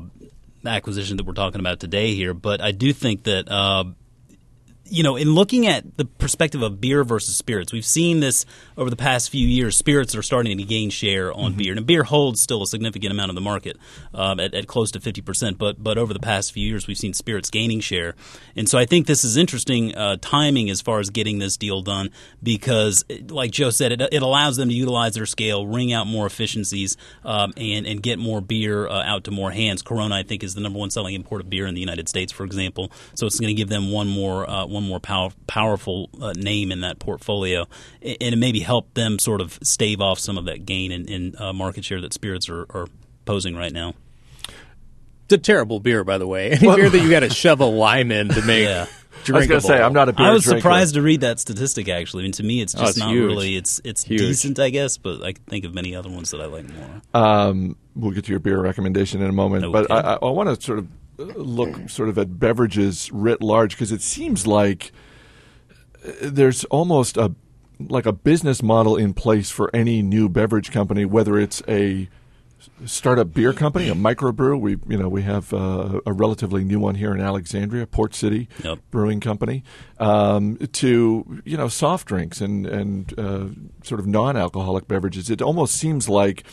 acquisition 0.66 1.18
that 1.18 1.28
we're 1.28 1.34
talking 1.34 1.60
about 1.60 1.80
today 1.80 2.16
here. 2.16 2.34
But 2.34 2.62
I 2.62 2.72
do 2.72 2.94
think 2.94 3.26
that 3.26 3.48
uh, 3.48 3.86
you 4.94 5.02
know, 5.02 5.16
in 5.16 5.34
looking 5.34 5.66
at 5.66 5.98
the 5.98 6.06
perspective 6.06 6.62
of 6.62 6.80
beer 6.80 7.04
versus 7.04 7.36
spirits, 7.36 7.74
we've 7.74 7.86
seen 7.86 8.20
this 8.20 8.46
over 8.78 8.92
the 8.92 8.96
past 8.96 9.32
few 9.32 9.48
years. 9.48 9.76
Spirits 9.76 10.16
are 10.16 10.22
starting 10.22 10.56
to 10.56 10.64
gain 10.64 10.92
share 10.92 11.34
on 11.34 11.52
mm-hmm. 11.52 11.58
beer, 11.58 11.74
and 11.76 11.86
beer 11.88 12.04
holds 12.04 12.42
still 12.42 12.62
a 12.62 12.68
significant 12.68 13.12
amount 13.12 13.30
of 13.30 13.36
the 13.36 13.42
market 13.42 13.76
um, 14.14 14.40
at, 14.40 14.54
at, 14.54 14.68
close 14.68 14.92
to 14.92 15.00
fifty 15.00 15.22
percent. 15.22 15.58
But 15.58 15.84
but 15.84 15.98
over 15.98 16.14
the 16.14 16.20
past 16.20 16.52
few 16.52 16.68
years, 16.68 16.86
we've 16.86 16.98
seen 16.98 17.16
spirits 17.16 17.50
gaining 17.50 17.80
share, 17.80 18.14
and 18.56 18.70
so 18.70 18.78
I 18.78 18.86
think 18.86 19.08
this 19.08 19.24
is 19.24 19.36
interesting 19.36 19.96
uh, 19.96 20.18
timing 20.22 20.70
as 20.70 20.80
far 20.80 21.00
as 21.00 21.10
getting 21.10 21.40
this 21.40 21.58
deal 21.58 21.82
done 21.82 22.12
because, 22.44 23.04
like 23.30 23.50
Joe 23.50 23.72
said, 23.72 23.94
it, 23.94 24.02
it 24.14 24.22
allows 24.22 24.58
them 24.58 24.70
to 24.70 24.76
utilize 24.76 25.16
their 25.16 25.26
scale, 25.26 25.66
wring 25.66 25.92
out 25.92 26.06
more 26.06 26.28
efficiencies, 26.28 26.98
um, 27.26 27.52
and 27.58 27.88
and 27.88 28.04
get 28.04 28.20
more 28.20 28.42
beer 28.42 28.88
uh, 28.88 29.04
out 29.04 29.24
to 29.24 29.32
more 29.32 29.50
hands. 29.50 29.82
Corona, 29.82 30.14
I 30.14 30.22
think, 30.22 30.44
is 30.44 30.54
the 30.54 30.62
number 30.62 30.78
one 30.78 30.92
selling 30.92 31.16
import 31.16 31.42
of 31.42 31.50
beer 31.50 31.66
in 31.66 31.74
the 31.74 31.82
United 31.82 32.08
States, 32.08 32.32
for 32.32 32.44
example. 32.44 32.92
So 33.16 33.26
it's 33.26 33.40
going 33.40 33.56
to 33.56 33.60
give 33.60 33.70
them 33.70 33.92
one 33.92 34.08
more 34.08 34.48
uh, 34.48 34.68
one 34.68 34.83
more 34.84 35.00
power, 35.00 35.30
powerful 35.48 36.10
uh, 36.22 36.34
name 36.36 36.72
in 36.72 36.82
that 36.82 37.00
portfolio, 37.00 37.68
and 38.02 38.18
it 38.22 38.38
maybe 38.38 38.60
help 38.60 38.94
them 38.94 39.18
sort 39.20 39.42
of 39.42 39.58
stave 39.64 40.02
off 40.02 40.20
some 40.20 40.38
of 40.38 40.46
that 40.46 40.66
gain 40.66 40.92
in, 40.92 41.06
in 41.08 41.36
uh, 41.40 41.54
market 41.54 41.84
share 41.86 42.02
that 42.02 42.14
spirits 42.14 42.50
are, 42.50 42.62
are 42.70 42.88
posing 43.26 43.56
right 43.56 43.74
now. 43.74 43.94
It's 45.26 45.34
a 45.34 45.38
terrible 45.38 45.80
beer, 45.80 46.04
by 46.04 46.18
the 46.18 46.28
way. 46.28 46.52
Any 46.52 46.76
beer 46.76 46.90
that 46.90 47.00
you 47.00 47.10
got 47.10 47.22
to 47.22 47.30
shove 47.34 47.62
a 47.62 47.66
lime 47.66 48.12
in 48.12 48.30
to 48.30 48.42
make 48.44 48.64
Yeah. 48.66 48.88
I 49.26 49.32
was 49.32 49.48
going 49.48 49.62
to 49.62 49.66
say 49.66 49.82
I'm 49.82 49.94
not 49.94 50.10
a 50.10 50.14
beer 50.14 50.26
I 50.26 50.34
was 50.34 50.44
drinker. 50.44 50.60
surprised 50.60 50.96
to 50.96 51.02
read 51.02 51.22
that 51.22 51.40
statistic. 51.40 51.88
Actually, 51.88 52.24
I 52.24 52.26
mean, 52.26 52.32
to 52.34 52.44
me, 52.44 52.60
it's 52.62 52.76
Oh, 52.76 52.80
just 52.80 52.90
it's 52.92 53.00
not 53.00 53.12
huge. 53.14 53.26
really. 53.26 53.56
It's 53.56 53.80
it's 53.86 54.04
Huge. 54.04 54.20
decent, 54.20 54.60
I 54.60 54.70
guess, 54.70 54.98
but 54.98 55.24
I 55.24 55.32
can 55.32 55.44
think 55.46 55.64
of 55.64 55.74
many 55.74 55.96
other 55.96 56.10
ones 56.10 56.32
that 56.32 56.42
I 56.42 56.46
like 56.48 56.66
more. 56.68 57.02
Um, 57.14 57.78
we'll 57.96 58.12
get 58.12 58.26
to 58.26 58.32
your 58.32 58.42
beer 58.42 58.60
recommendation 58.60 59.22
in 59.22 59.30
a 59.30 59.32
moment, 59.32 59.72
but 59.72 59.86
Okay. 59.86 59.94
I, 59.94 60.16
I, 60.16 60.18
I 60.22 60.30
want 60.30 60.50
to 60.50 60.62
sort 60.62 60.78
of 60.78 60.88
look 61.18 61.90
sort 61.90 62.10
of 62.10 62.18
at 62.18 62.40
beverages 62.40 63.12
writ 63.12 63.42
large 63.42 63.72
because 63.72 63.92
it 63.92 64.02
seems 64.02 64.48
like 64.48 64.92
uh, 66.06 66.12
there's 66.22 66.64
almost 66.66 67.18
a 67.18 67.34
like 67.80 68.06
a 68.06 68.14
business 68.14 68.64
model 68.64 68.96
in 68.96 69.14
place 69.14 69.50
for 69.50 69.70
any 69.76 70.02
new 70.02 70.30
beverage 70.30 70.72
company, 70.72 71.06
whether 71.06 71.38
it's 71.38 71.62
a 71.68 72.08
startup 72.86 73.34
beer 73.34 73.52
company, 73.52 73.90
a 73.90 73.94
microbrew. 73.94 74.60
We 74.60 74.78
you 74.88 74.98
know 74.98 75.10
we 75.10 75.24
have 75.24 75.54
uh, 75.54 76.00
a 76.06 76.14
relatively 76.14 76.64
new 76.64 76.80
one 76.80 76.96
here 76.96 77.14
in 77.14 77.22
Alexandria, 77.22 77.86
Port 77.88 78.16
City 78.16 78.48
Yep. 78.64 78.80
Brewing 78.92 79.20
Company, 79.20 79.64
um, 80.00 80.58
to 80.58 81.42
you 81.44 81.58
know 81.58 81.68
soft 81.68 82.08
drinks 82.08 82.42
and 82.42 82.66
and 82.66 83.20
uh, 83.20 83.48
sort 83.84 84.00
of 84.00 84.08
non-alcoholic 84.08 84.88
beverages. 84.88 85.30
It 85.30 85.42
almost 85.42 85.76
seems 85.76 86.08
like 86.08 86.44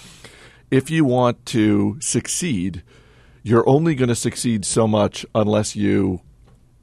if 0.71 0.91
you 0.91 1.05
want 1.05 1.45
to 1.47 1.97
succeed, 2.01 2.83
you're 3.43 3.69
only 3.69 3.95
going 3.95 4.09
to 4.09 4.15
succeed 4.15 4.65
so 4.65 4.87
much 4.87 5.25
unless 5.35 5.75
you 5.77 6.21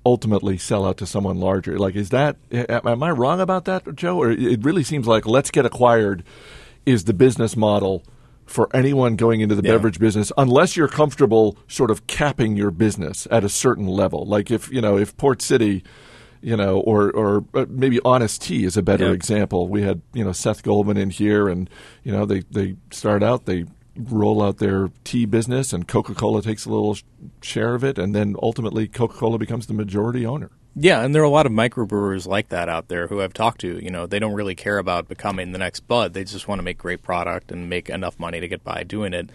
ultimately 0.05 0.57
sell 0.57 0.85
out 0.85 0.97
to 0.97 1.05
someone 1.05 1.37
larger. 1.39 1.77
Like, 1.77 1.95
is 1.95 2.09
that 2.09 2.37
am 2.51 3.03
I 3.03 3.11
wrong 3.11 3.39
about 3.41 3.65
that, 3.65 3.95
Joe? 3.95 4.17
Or 4.21 4.31
it 4.31 4.63
really 4.63 4.83
seems 4.83 5.05
like 5.07 5.25
let's 5.25 5.51
get 5.51 5.65
acquired 5.65 6.23
is 6.85 7.03
the 7.03 7.13
business 7.13 7.57
model 7.57 8.03
for 8.45 8.69
anyone 8.73 9.17
going 9.17 9.41
into 9.41 9.55
the 9.55 9.63
Yeah. 9.63 9.73
beverage 9.73 9.99
business, 9.99 10.31
unless 10.37 10.77
you're 10.77 10.87
comfortable 10.87 11.57
sort 11.67 11.91
of 11.91 12.07
capping 12.07 12.55
your 12.55 12.71
business 12.71 13.27
at 13.29 13.43
a 13.43 13.49
certain 13.49 13.87
level. 13.87 14.25
Like 14.25 14.49
if 14.49 14.71
you 14.71 14.79
know 14.81 14.97
if 14.97 15.15
Port 15.17 15.41
City. 15.41 15.83
You 16.39 16.55
know, 16.55 16.79
or 16.81 17.09
or 17.11 17.45
uh, 17.55 17.65
maybe 17.67 17.99
Honest 18.05 18.43
Tea 18.43 18.63
is 18.63 18.77
a 18.77 18.83
better 18.83 19.11
example. 19.11 19.67
We 19.67 19.81
had 19.81 20.01
you 20.13 20.23
know 20.23 20.31
Seth 20.33 20.61
Goldman 20.61 20.95
in 20.95 21.09
here, 21.09 21.47
and 21.49 21.67
you 22.03 22.11
know 22.11 22.25
they 22.27 22.41
they 22.51 22.75
start 22.91 23.23
out 23.23 23.45
they 23.47 23.65
roll 23.97 24.41
out 24.41 24.57
their 24.57 24.89
tea 25.03 25.25
business, 25.25 25.73
and 25.73 25.87
Coca 25.87 26.13
Cola 26.13 26.41
takes 26.41 26.65
a 26.65 26.69
little 26.69 26.97
share 27.41 27.75
of 27.75 27.83
it, 27.83 27.97
and 27.97 28.13
then 28.13 28.35
ultimately 28.41 28.87
Coca 28.87 29.15
Cola 29.15 29.37
becomes 29.37 29.67
the 29.67 29.73
majority 29.73 30.25
owner. 30.25 30.51
Yeah, 30.79 31.01
and 31.01 31.15
there 31.15 31.23
are 31.23 31.25
a 31.25 31.29
lot 31.29 31.47
of 31.47 31.51
microbrewers 31.51 32.27
like 32.27 32.49
that 32.49 32.69
out 32.69 32.87
there 32.87 33.07
who 33.07 33.19
I've 33.19 33.33
talked 33.33 33.61
to. 33.61 33.83
You 33.83 33.89
know, 33.89 34.05
they 34.05 34.19
don't 34.19 34.35
really 34.35 34.53
care 34.53 34.77
about 34.77 35.07
becoming 35.07 35.51
the 35.51 35.57
next 35.57 35.81
Bud. 35.81 36.13
They 36.13 36.23
just 36.23 36.47
want 36.47 36.59
to 36.59 36.63
make 36.63 36.77
great 36.77 37.01
product 37.01 37.51
and 37.51 37.67
make 37.67 37.89
enough 37.89 38.19
money 38.19 38.39
to 38.39 38.47
get 38.47 38.63
by 38.63 38.83
doing 38.83 39.13
it. 39.13 39.31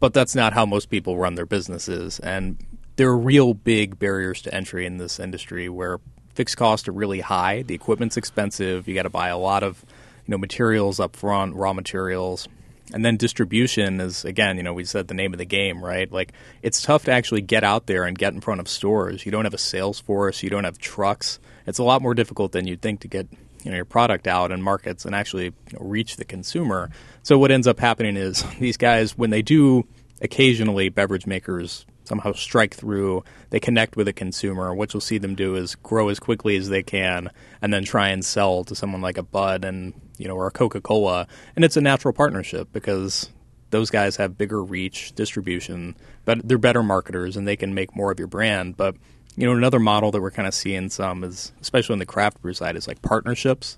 But 0.00 0.14
that's 0.14 0.34
not 0.34 0.54
how 0.54 0.64
most 0.64 0.88
people 0.88 1.18
run 1.18 1.34
their 1.34 1.44
businesses. 1.44 2.18
And 2.20 2.56
there 2.96 3.08
are 3.08 3.18
real 3.18 3.52
big 3.52 3.98
barriers 3.98 4.40
to 4.42 4.54
entry 4.54 4.86
in 4.86 4.96
this 4.96 5.20
industry 5.20 5.68
where 5.68 6.00
fixed 6.34 6.56
costs 6.56 6.88
are 6.88 6.92
really 6.92 7.20
high. 7.20 7.62
The 7.62 7.74
equipment's 7.74 8.16
expensive. 8.16 8.88
You 8.88 8.94
got 8.94 9.02
to 9.02 9.10
buy 9.10 9.28
a 9.28 9.36
lot 9.36 9.62
of, 9.62 9.84
you 10.26 10.30
know, 10.30 10.38
materials 10.38 11.00
up 11.00 11.16
front, 11.16 11.54
raw 11.54 11.74
materials. 11.74 12.48
And 12.92 13.04
then 13.04 13.16
distribution 13.16 14.00
is 14.00 14.24
again, 14.24 14.56
you 14.56 14.62
know, 14.62 14.72
we 14.72 14.84
said 14.84 15.08
the 15.08 15.14
name 15.14 15.34
of 15.34 15.38
the 15.38 15.44
game, 15.44 15.84
right? 15.84 16.10
Like 16.10 16.32
it's 16.62 16.82
tough 16.82 17.04
to 17.04 17.12
actually 17.12 17.42
get 17.42 17.64
out 17.64 17.86
there 17.86 18.04
and 18.04 18.16
get 18.16 18.32
in 18.32 18.40
front 18.40 18.60
of 18.60 18.68
stores. 18.68 19.26
You 19.26 19.32
don't 19.32 19.44
have 19.44 19.54
a 19.54 19.58
sales 19.58 20.00
force, 20.00 20.42
you 20.42 20.50
don't 20.50 20.64
have 20.64 20.78
trucks. 20.78 21.38
It's 21.66 21.78
a 21.78 21.84
lot 21.84 22.02
more 22.02 22.14
difficult 22.14 22.52
than 22.52 22.66
you'd 22.66 22.80
think 22.80 23.00
to 23.00 23.08
get 23.08 23.28
you 23.64 23.70
know 23.70 23.76
your 23.76 23.84
product 23.84 24.26
out 24.26 24.52
in 24.52 24.62
markets 24.62 25.04
and 25.04 25.14
actually 25.14 25.44
you 25.44 25.72
know, 25.72 25.80
reach 25.80 26.16
the 26.16 26.24
consumer. 26.24 26.90
So 27.22 27.38
what 27.38 27.50
ends 27.50 27.66
up 27.66 27.78
happening 27.78 28.16
is 28.16 28.44
these 28.58 28.76
guys 28.76 29.16
when 29.16 29.30
they 29.30 29.42
do 29.42 29.86
occasionally 30.20 30.88
beverage 30.88 31.26
makers 31.26 31.86
somehow 32.04 32.32
strike 32.32 32.74
through, 32.74 33.22
they 33.50 33.60
connect 33.60 33.94
with 33.94 34.08
a 34.08 34.12
consumer. 34.12 34.74
What 34.74 34.94
you'll 34.94 35.02
see 35.02 35.18
them 35.18 35.34
do 35.34 35.54
is 35.54 35.74
grow 35.74 36.08
as 36.08 36.18
quickly 36.18 36.56
as 36.56 36.70
they 36.70 36.82
can 36.82 37.30
and 37.60 37.72
then 37.72 37.84
try 37.84 38.08
and 38.08 38.24
sell 38.24 38.64
to 38.64 38.74
someone 38.74 39.02
like 39.02 39.18
a 39.18 39.22
Bud 39.22 39.64
and 39.64 39.92
you 40.18 40.28
know 40.28 40.34
or 40.34 40.46
a 40.46 40.50
Coca-Cola. 40.50 41.26
And 41.56 41.64
it's 41.64 41.76
a 41.76 41.80
natural 41.80 42.12
partnership 42.12 42.68
because 42.72 43.30
those 43.70 43.90
guys 43.90 44.16
have 44.16 44.38
bigger 44.38 44.62
reach, 44.62 45.12
distribution, 45.14 45.96
but 46.24 46.46
they're 46.46 46.58
better 46.58 46.82
marketers 46.82 47.36
and 47.36 47.46
they 47.46 47.56
can 47.56 47.74
make 47.74 47.94
more 47.94 48.10
of 48.10 48.18
your 48.18 48.28
brand. 48.28 48.76
But 48.76 48.96
you 49.36 49.46
know, 49.46 49.52
another 49.52 49.78
model 49.78 50.10
that 50.10 50.20
we're 50.20 50.32
kind 50.32 50.48
of 50.48 50.54
seeing 50.54 50.90
some 50.90 51.22
is, 51.22 51.52
especially 51.60 51.92
on 51.92 51.98
the 52.00 52.06
craft 52.06 52.42
brew 52.42 52.54
side, 52.54 52.76
is 52.76 52.88
like 52.88 53.02
partnerships, 53.02 53.76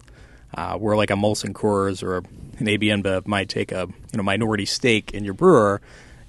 uh, 0.55 0.79
where 0.79 0.97
like 0.97 1.11
a 1.11 1.15
Molson 1.15 1.53
Coors 1.53 2.03
or 2.03 2.23
an 2.59 2.69
AB 2.69 2.89
InBev 2.89 3.27
might 3.27 3.49
take 3.49 3.73
a 3.73 3.87
you 4.13 4.17
know 4.17 4.23
minority 4.23 4.65
stake 4.65 5.13
in 5.13 5.25
your 5.25 5.35
brewer, 5.35 5.81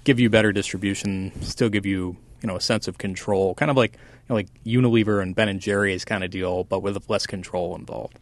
give 0.03 0.19
you 0.19 0.29
better 0.29 0.51
distribution, 0.51 1.31
still 1.41 1.69
give 1.69 1.85
you 1.85 2.17
you 2.41 2.47
know 2.47 2.55
a 2.55 2.61
sense 2.61 2.87
of 2.87 2.97
control, 2.97 3.55
kind 3.55 3.71
of 3.71 3.77
like 3.77 3.97
like 4.27 4.47
Unilever 4.65 5.21
and 5.21 5.35
Ben 5.35 5.49
and 5.49 5.59
Jerry's 5.59 6.05
kind 6.05 6.23
of 6.23 6.31
deal, 6.31 6.63
but 6.63 6.81
with 6.81 7.09
less 7.09 7.25
control 7.25 7.75
involved. 7.75 8.17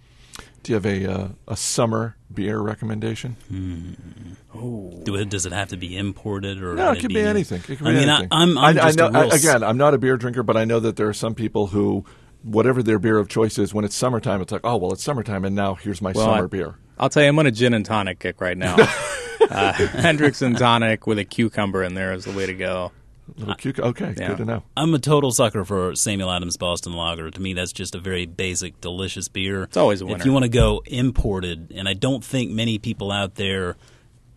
Do 0.64 0.72
you 0.72 0.76
have 0.76 0.86
a 0.86 1.06
uh, 1.12 1.28
a 1.48 1.56
summer 1.56 2.16
beer 2.34 2.60
recommendation? 2.60 3.36
Do 3.52 5.16
it, 5.16 5.30
does 5.30 5.46
it 5.46 5.54
have 5.54 5.70
to 5.70 5.78
be 5.78 5.96
imported 5.98 6.62
or? 6.62 6.76
No, 6.76 6.88
can 6.88 6.98
it 6.98 7.02
could 7.02 7.14
be 7.14 7.22
anything. 7.22 7.60
It 7.60 7.78
could 7.78 7.88
I 7.88 7.92
be 7.92 7.98
mean, 8.00 8.10
anything. 8.10 8.28
I, 8.32 8.42
I'm, 8.42 8.58
I'm 8.58 8.78
I, 8.78 8.82
just 8.88 8.98
know, 8.98 9.08
a 9.08 9.12
real 9.12 9.32
I- 9.32 9.36
again, 9.36 9.64
I'm 9.64 9.78
not 9.78 9.94
a 9.94 9.98
beer 9.98 10.18
drinker, 10.18 10.44
but 10.44 10.58
I 10.58 10.66
know 10.66 10.80
that 10.80 10.96
there 10.98 11.08
are 11.08 11.14
some 11.14 11.34
people 11.36 11.68
who, 11.68 12.04
whatever 12.44 12.84
their 12.84 13.00
beer 13.00 13.18
of 13.18 13.30
choice 13.30 13.58
is, 13.58 13.74
when 13.74 13.86
it's 13.86 13.96
summertime, 13.96 14.42
it's 14.42 14.52
like, 14.52 14.62
oh 14.64 14.78
well, 14.78 14.92
it's 14.92 15.04
summertime, 15.04 15.46
and 15.46 15.56
now 15.56 15.76
here's 15.76 16.02
my 16.02 16.12
Well, 16.12 16.26
summer 16.26 16.44
I- 16.46 16.48
beer. 16.48 16.76
I'll 16.98 17.08
tell 17.10 17.24
you, 17.24 17.30
I'm 17.30 17.40
on 17.40 17.48
a 17.48 17.52
gin 17.52 17.74
and 17.74 17.86
tonic 17.86 18.20
kick 18.20 18.42
right 18.42 18.58
now. 18.58 18.76
uh, 19.50 19.72
Hendrick's 19.74 20.42
and 20.42 20.58
tonic 20.58 21.08
with 21.08 21.18
a 21.18 21.24
cucumber 21.24 21.82
in 21.84 21.94
there 21.94 22.12
is 22.12 22.26
the 22.26 22.32
way 22.34 22.46
to 22.46 22.54
go. 22.54 22.92
Little 23.38 23.56
cuc- 23.56 23.80
okay, 23.80 24.14
yeah. 24.18 24.30
good 24.30 24.38
to 24.38 24.46
know. 24.46 24.64
I'm 24.76 24.94
a 24.94 25.00
total 25.00 25.32
sucker 25.32 25.66
for 25.66 25.96
Samuel 25.96 26.32
Adams 26.32 26.58
Boston 26.58 26.94
Lager. 26.94 27.30
To 27.32 27.42
me, 27.42 27.54
that's 27.54 27.72
just 27.72 27.96
a 27.96 28.00
very 28.00 28.26
basic, 28.26 28.80
delicious 28.82 29.28
beer. 29.28 29.64
It's 29.64 29.78
always 29.78 30.02
a 30.02 30.06
winner. 30.06 30.20
If 30.20 30.26
you 30.26 30.34
want 30.34 30.44
to 30.44 30.50
go 30.50 30.84
imported, 30.86 31.72
and 31.76 31.88
I 31.88 31.94
don't 31.94 32.24
think 32.24 32.52
many 32.52 32.78
people 32.78 33.12
out 33.12 33.36
there 33.36 33.78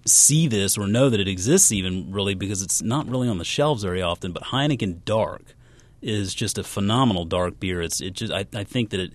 see 0.04 0.48
this 0.48 0.76
or 0.76 0.86
know 0.86 1.08
that 1.08 1.20
it 1.20 1.28
exists 1.28 1.70
even 1.70 2.12
really 2.12 2.34
because 2.34 2.62
it's 2.62 2.82
not 2.82 3.08
really 3.08 3.28
on 3.28 3.38
the 3.38 3.44
shelves 3.44 3.82
very 3.82 4.02
often. 4.02 4.32
But 4.32 4.44
Heineken 4.44 5.04
Dark 5.04 5.54
is 6.00 6.34
just 6.34 6.58
a 6.58 6.64
phenomenal 6.64 7.24
dark 7.24 7.60
beer. 7.60 7.80
It's 7.80 8.00
it 8.00 8.14
just 8.14 8.32
I, 8.32 8.46
I 8.54 8.64
think 8.64 8.90
that 8.90 9.00
it 9.00 9.12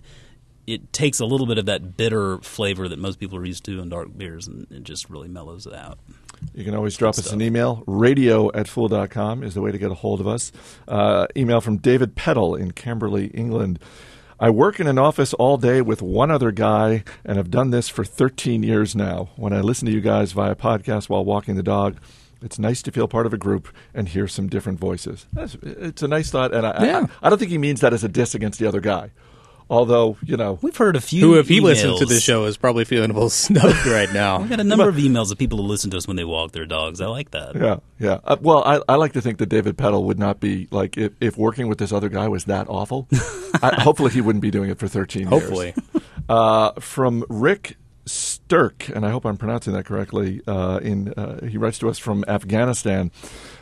it 0.66 0.92
takes 0.92 1.18
a 1.18 1.24
little 1.24 1.46
bit 1.46 1.56
of 1.56 1.66
that 1.66 1.96
bitter 1.96 2.38
flavor 2.38 2.88
that 2.88 2.98
most 2.98 3.18
people 3.18 3.38
are 3.38 3.44
used 3.44 3.64
to 3.64 3.80
in 3.80 3.88
dark 3.88 4.16
beers, 4.16 4.46
and 4.46 4.66
it 4.70 4.82
just 4.82 5.08
really 5.08 5.28
mellows 5.28 5.66
it 5.66 5.74
out. 5.74 5.98
You 6.54 6.64
can 6.64 6.74
always 6.74 6.96
drop 6.96 7.18
us 7.18 7.32
an 7.32 7.40
email. 7.40 7.82
Radio 7.86 8.50
at 8.52 8.68
fool.com 8.68 9.42
is 9.42 9.54
the 9.54 9.60
way 9.60 9.72
to 9.72 9.78
get 9.78 9.90
a 9.90 9.94
hold 9.94 10.20
of 10.20 10.26
us. 10.26 10.52
Uh, 10.86 11.26
email 11.36 11.60
from 11.60 11.76
David 11.78 12.14
Peddle 12.14 12.54
in 12.54 12.72
Camberley, 12.72 13.26
England. 13.28 13.78
I 14.40 14.50
work 14.50 14.78
in 14.78 14.86
an 14.86 14.98
office 14.98 15.34
all 15.34 15.56
day 15.56 15.82
with 15.82 16.00
one 16.00 16.30
other 16.30 16.52
guy 16.52 17.02
and 17.24 17.36
have 17.36 17.50
done 17.50 17.70
this 17.70 17.88
for 17.88 18.04
13 18.04 18.62
years 18.62 18.94
now. 18.94 19.30
When 19.36 19.52
I 19.52 19.60
listen 19.60 19.86
to 19.86 19.92
you 19.92 20.00
guys 20.00 20.30
via 20.32 20.54
podcast 20.54 21.08
while 21.08 21.24
walking 21.24 21.56
the 21.56 21.62
dog, 21.62 21.96
it's 22.40 22.56
nice 22.56 22.80
to 22.82 22.92
feel 22.92 23.08
part 23.08 23.26
of 23.26 23.32
a 23.32 23.36
group 23.36 23.66
and 23.92 24.08
hear 24.08 24.28
some 24.28 24.48
different 24.48 24.78
voices. 24.78 25.26
That's, 25.32 25.56
it's 25.62 26.02
a 26.02 26.08
nice 26.08 26.30
thought, 26.30 26.54
and 26.54 26.64
I, 26.64 26.84
Yeah. 26.86 27.06
I, 27.20 27.26
I 27.26 27.30
don't 27.30 27.38
think 27.40 27.50
he 27.50 27.58
means 27.58 27.80
that 27.80 27.92
as 27.92 28.04
a 28.04 28.08
diss 28.08 28.32
against 28.34 28.60
the 28.60 28.66
other 28.66 28.80
guy. 28.80 29.10
Although, 29.70 30.16
you 30.24 30.36
know, 30.38 30.58
We've 30.62 30.76
heard 30.76 30.96
a 30.96 31.00
few. 31.00 31.20
Who, 31.20 31.38
if 31.38 31.48
he 31.48 31.60
listens 31.60 31.98
to 31.98 32.06
emails. 32.06 32.08
the 32.08 32.20
show, 32.20 32.46
is 32.46 32.56
probably 32.56 32.84
feeling 32.86 33.10
a 33.10 33.12
little 33.12 33.28
snubbed 33.44 33.84
right 33.86 34.10
now. 34.12 34.40
We've 34.40 34.48
got 34.48 34.60
a 34.60 34.64
number 34.64 34.88
of 34.88 34.96
emails 34.96 35.30
of 35.30 35.36
people 35.36 35.58
who 35.58 35.64
listen 35.64 35.90
to 35.90 35.98
us 35.98 36.06
when 36.06 36.16
they 36.16 36.24
walk 36.24 36.52
their 36.52 36.64
dogs. 36.64 37.00
I 37.02 37.06
like 37.06 37.32
that. 37.32 37.54
Yeah, 37.54 37.76
yeah. 37.98 38.20
Uh, 38.24 38.36
well, 38.40 38.64
I, 38.64 38.80
I 38.88 38.96
like 38.96 39.12
to 39.12 39.20
think 39.20 39.38
that 39.38 39.50
David 39.50 39.76
Peddle 39.76 40.04
would 40.04 40.18
not 40.18 40.40
be 40.40 40.68
like 40.70 40.96
if, 40.96 41.12
if 41.20 41.36
working 41.36 41.68
with 41.68 41.76
this 41.78 41.92
other 41.92 42.08
guy 42.08 42.28
was 42.28 42.44
that 42.46 42.66
awful. 42.68 43.08
I, 43.62 43.80
hopefully, 43.82 44.10
he 44.10 44.20
wouldn't 44.22 44.42
be 44.42 44.50
doing 44.50 44.70
it 44.70 44.78
for 44.78 44.88
thirteen 44.88 45.26
Hopefully. 45.26 45.74
years. 45.76 46.04
Uh, 46.28 46.72
from 46.78 47.24
Rick 47.30 47.76
Sturk, 48.04 48.90
and 48.90 49.06
I 49.06 49.10
hope 49.10 49.24
I'm 49.24 49.38
pronouncing 49.38 49.72
that 49.72 49.86
correctly. 49.86 50.42
Uh, 50.46 50.78
in 50.82 51.14
uh, 51.14 51.46
he 51.46 51.56
writes 51.56 51.78
to 51.78 51.88
us 51.88 51.96
from 51.98 52.22
Afghanistan. 52.28 53.10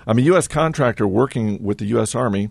I'm 0.04 0.18
a 0.18 0.22
U.S. 0.22 0.48
contractor 0.48 1.06
working 1.06 1.62
with 1.62 1.78
the 1.78 1.84
U.S. 1.86 2.16
Army. 2.16 2.48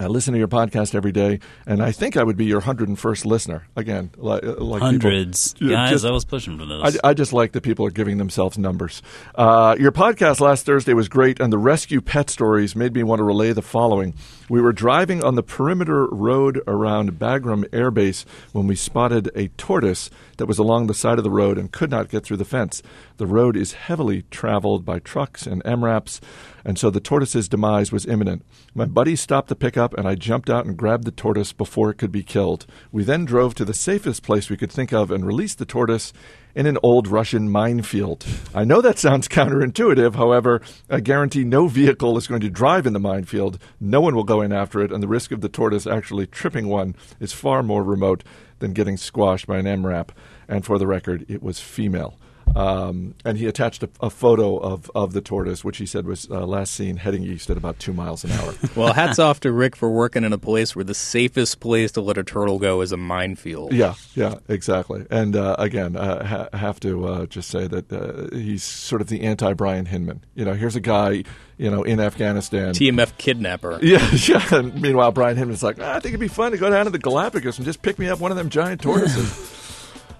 I 0.00 0.06
listen 0.08 0.32
to 0.32 0.38
your 0.38 0.48
podcast 0.48 0.94
every 0.94 1.12
day, 1.12 1.38
and 1.66 1.80
I 1.80 1.92
think 1.92 2.16
I 2.16 2.24
would 2.24 2.36
be 2.36 2.46
your 2.46 2.60
101st 2.60 3.24
listener. 3.26 3.66
Again, 3.76 4.10
like, 4.16 4.42
like 4.42 4.56
people- 4.58 4.86
Hundreds. 4.86 5.54
Yeah, 5.60 5.70
Guys, 5.76 5.90
just- 5.90 6.04
I 6.04 6.10
was 6.10 6.24
pushing 6.24 6.58
for 6.58 6.66
this. 6.66 6.98
I, 7.04 7.10
I 7.10 7.14
just 7.14 7.32
like 7.32 7.52
that 7.52 7.60
people 7.62 7.86
are 7.86 7.90
giving 7.90 8.18
themselves 8.18 8.58
numbers. 8.58 9.02
Uh, 9.36 9.76
your 9.78 9.92
podcast 9.92 10.40
last 10.40 10.66
Thursday 10.66 10.94
was 10.94 11.08
great, 11.08 11.38
and 11.38 11.52
the 11.52 11.58
rescue 11.58 12.00
pet 12.00 12.28
stories 12.28 12.74
made 12.74 12.92
me 12.94 13.04
want 13.04 13.20
to 13.20 13.24
relay 13.24 13.52
the 13.52 13.62
following. 13.62 14.14
We 14.48 14.60
were 14.60 14.72
driving 14.72 15.22
on 15.24 15.36
the 15.36 15.42
perimeter 15.44 16.06
road 16.08 16.60
around 16.66 17.12
Bagram 17.12 17.64
Air 17.72 17.90
Base 17.92 18.24
when 18.52 18.66
we 18.66 18.74
spotted 18.74 19.30
a 19.36 19.48
tortoise 19.56 20.10
that 20.38 20.46
was 20.46 20.58
along 20.58 20.88
the 20.88 20.94
side 20.94 21.18
of 21.18 21.24
the 21.24 21.30
road 21.30 21.56
and 21.56 21.70
could 21.70 21.90
not 21.90 22.08
get 22.08 22.24
through 22.24 22.36
the 22.38 22.44
fence. 22.44 22.82
The 23.16 23.26
road 23.26 23.56
is 23.56 23.72
heavily 23.74 24.24
traveled 24.32 24.84
by 24.84 24.98
trucks 24.98 25.46
and 25.46 25.62
MRAPs, 25.64 26.20
and 26.64 26.78
so 26.78 26.90
the 26.90 27.00
tortoise's 27.00 27.48
demise 27.48 27.92
was 27.92 28.06
imminent. 28.06 28.44
My 28.74 28.86
buddy 28.86 29.16
stopped 29.16 29.48
the 29.48 29.56
pickup, 29.56 29.92
and 29.94 30.08
I 30.08 30.14
jumped 30.14 30.48
out 30.48 30.64
and 30.64 30.76
grabbed 30.76 31.04
the 31.04 31.10
tortoise 31.10 31.52
before 31.52 31.90
it 31.90 31.98
could 31.98 32.12
be 32.12 32.22
killed. 32.22 32.66
We 32.90 33.04
then 33.04 33.24
drove 33.24 33.54
to 33.56 33.64
the 33.64 33.74
safest 33.74 34.22
place 34.22 34.48
we 34.48 34.56
could 34.56 34.72
think 34.72 34.92
of 34.92 35.10
and 35.10 35.26
released 35.26 35.58
the 35.58 35.66
tortoise 35.66 36.12
in 36.54 36.66
an 36.66 36.78
old 36.82 37.08
Russian 37.08 37.50
minefield. 37.50 38.24
I 38.54 38.64
know 38.64 38.80
that 38.80 38.98
sounds 38.98 39.28
counterintuitive, 39.28 40.14
however, 40.14 40.62
I 40.88 41.00
guarantee 41.00 41.44
no 41.44 41.66
vehicle 41.66 42.16
is 42.16 42.26
going 42.26 42.40
to 42.40 42.50
drive 42.50 42.86
in 42.86 42.92
the 42.92 43.00
minefield. 43.00 43.58
No 43.80 44.00
one 44.00 44.14
will 44.14 44.24
go 44.24 44.40
in 44.40 44.52
after 44.52 44.80
it, 44.80 44.92
and 44.92 45.02
the 45.02 45.08
risk 45.08 45.32
of 45.32 45.40
the 45.40 45.48
tortoise 45.48 45.86
actually 45.86 46.26
tripping 46.26 46.68
one 46.68 46.96
is 47.20 47.32
far 47.32 47.62
more 47.62 47.82
remote 47.82 48.24
than 48.60 48.72
getting 48.72 48.96
squashed 48.96 49.46
by 49.46 49.58
an 49.58 49.66
MRAP. 49.66 50.10
And 50.48 50.64
for 50.64 50.78
the 50.78 50.86
record, 50.86 51.26
it 51.28 51.42
was 51.42 51.60
female. 51.60 52.18
Um, 52.54 53.14
and 53.24 53.36
he 53.36 53.46
attached 53.46 53.82
a, 53.82 53.88
a, 54.00 54.10
photo 54.10 54.56
of, 54.58 54.90
of 54.94 55.12
the 55.12 55.20
tortoise, 55.20 55.64
which 55.64 55.78
he 55.78 55.86
said 55.86 56.06
was 56.06 56.30
uh, 56.30 56.46
last 56.46 56.74
seen 56.74 56.98
heading 56.98 57.24
east 57.24 57.50
at 57.50 57.56
about 57.56 57.80
two 57.80 57.92
miles 57.92 58.22
an 58.22 58.30
hour. 58.30 58.54
well, 58.76 58.92
hats 58.92 59.18
off 59.18 59.40
to 59.40 59.50
Rick 59.50 59.74
for 59.74 59.90
working 59.90 60.22
in 60.22 60.32
a 60.32 60.38
place 60.38 60.76
where 60.76 60.84
the 60.84 60.94
safest 60.94 61.58
place 61.58 61.90
to 61.92 62.00
let 62.00 62.16
a 62.16 62.22
turtle 62.22 62.60
go 62.60 62.80
is 62.80 62.92
a 62.92 62.96
minefield. 62.96 63.72
Yeah, 63.72 63.94
yeah, 64.14 64.36
exactly. 64.48 65.04
And 65.10 65.34
uh, 65.34 65.56
again, 65.58 65.96
uh, 65.96 66.24
ha- 66.24 66.56
have 66.56 66.78
to 66.80 67.06
uh, 67.06 67.26
just 67.26 67.50
say 67.50 67.66
that 67.66 67.92
uh, 67.92 68.34
he's 68.34 68.62
sort 68.62 69.00
of 69.00 69.08
the 69.08 69.22
anti 69.22 69.52
Brian 69.54 69.86
Hinman. 69.86 70.22
You 70.36 70.44
know, 70.44 70.54
here's 70.54 70.76
a 70.76 70.80
guy, 70.80 71.24
you 71.56 71.70
know, 71.70 71.82
in 71.82 71.98
Afghanistan. 71.98 72.72
TMF 72.74 73.16
kidnapper. 73.18 73.80
Yeah, 73.84 74.10
yeah. 74.12 74.42
And 74.50 74.80
meanwhile, 74.80 75.12
Brian 75.12 75.36
Hinman's 75.36 75.62
like, 75.62 75.76
ah, 75.78 75.96
I 75.96 76.00
think 76.00 76.12
it'd 76.14 76.20
be 76.20 76.28
fun 76.28 76.52
to 76.52 76.58
go 76.58 76.70
down 76.70 76.86
to 76.86 76.90
the 76.90 76.98
Galapagos 76.98 77.58
and 77.58 77.66
just 77.66 77.82
pick 77.82 77.98
me 77.98 78.08
up 78.08 78.18
one 78.18 78.30
of 78.30 78.36
them 78.36 78.48
giant 78.48 78.80
tortoises. 78.80 79.60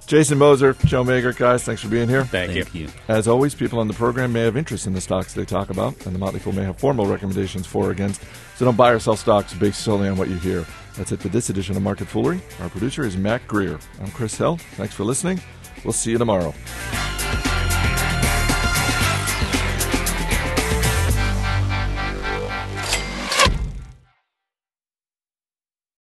Jason 0.06 0.36
Moser, 0.36 0.74
Joe 0.84 1.02
Magyar, 1.02 1.32
guys, 1.32 1.64
thanks 1.64 1.80
for 1.80 1.88
being 1.88 2.08
here. 2.08 2.24
Thank, 2.24 2.52
Thank 2.52 2.74
you. 2.74 2.82
you. 2.82 2.88
As 3.08 3.26
always, 3.26 3.54
people 3.54 3.78
on 3.78 3.88
the 3.88 3.94
program 3.94 4.32
may 4.34 4.42
have 4.42 4.56
interest 4.56 4.86
in 4.86 4.92
the 4.92 5.00
stocks 5.00 5.32
they 5.32 5.46
talk 5.46 5.70
about, 5.70 6.04
and 6.04 6.14
the 6.14 6.18
Motley 6.18 6.40
Fool 6.40 6.52
may 6.52 6.62
have 6.64 6.76
formal 6.76 7.06
recommendations 7.06 7.66
for 7.66 7.86
or 7.86 7.90
against. 7.90 8.22
So 8.56 8.66
don't 8.66 8.76
buy 8.76 8.90
or 8.90 8.98
sell 8.98 9.16
stocks 9.16 9.54
based 9.54 9.80
solely 9.80 10.08
on 10.08 10.16
what 10.18 10.28
you 10.28 10.36
hear. 10.36 10.66
That's 10.96 11.10
it 11.12 11.20
for 11.20 11.28
this 11.28 11.48
edition 11.48 11.74
of 11.76 11.82
Market 11.82 12.06
Foolery. 12.06 12.40
Our 12.60 12.68
producer 12.68 13.04
is 13.04 13.16
Mac 13.16 13.46
Greer. 13.48 13.78
I'm 14.00 14.10
Chris 14.10 14.36
Hill. 14.36 14.58
Thanks 14.76 14.94
for 14.94 15.04
listening. 15.04 15.40
We'll 15.84 15.92
see 15.92 16.10
you 16.10 16.18
tomorrow. 16.18 16.54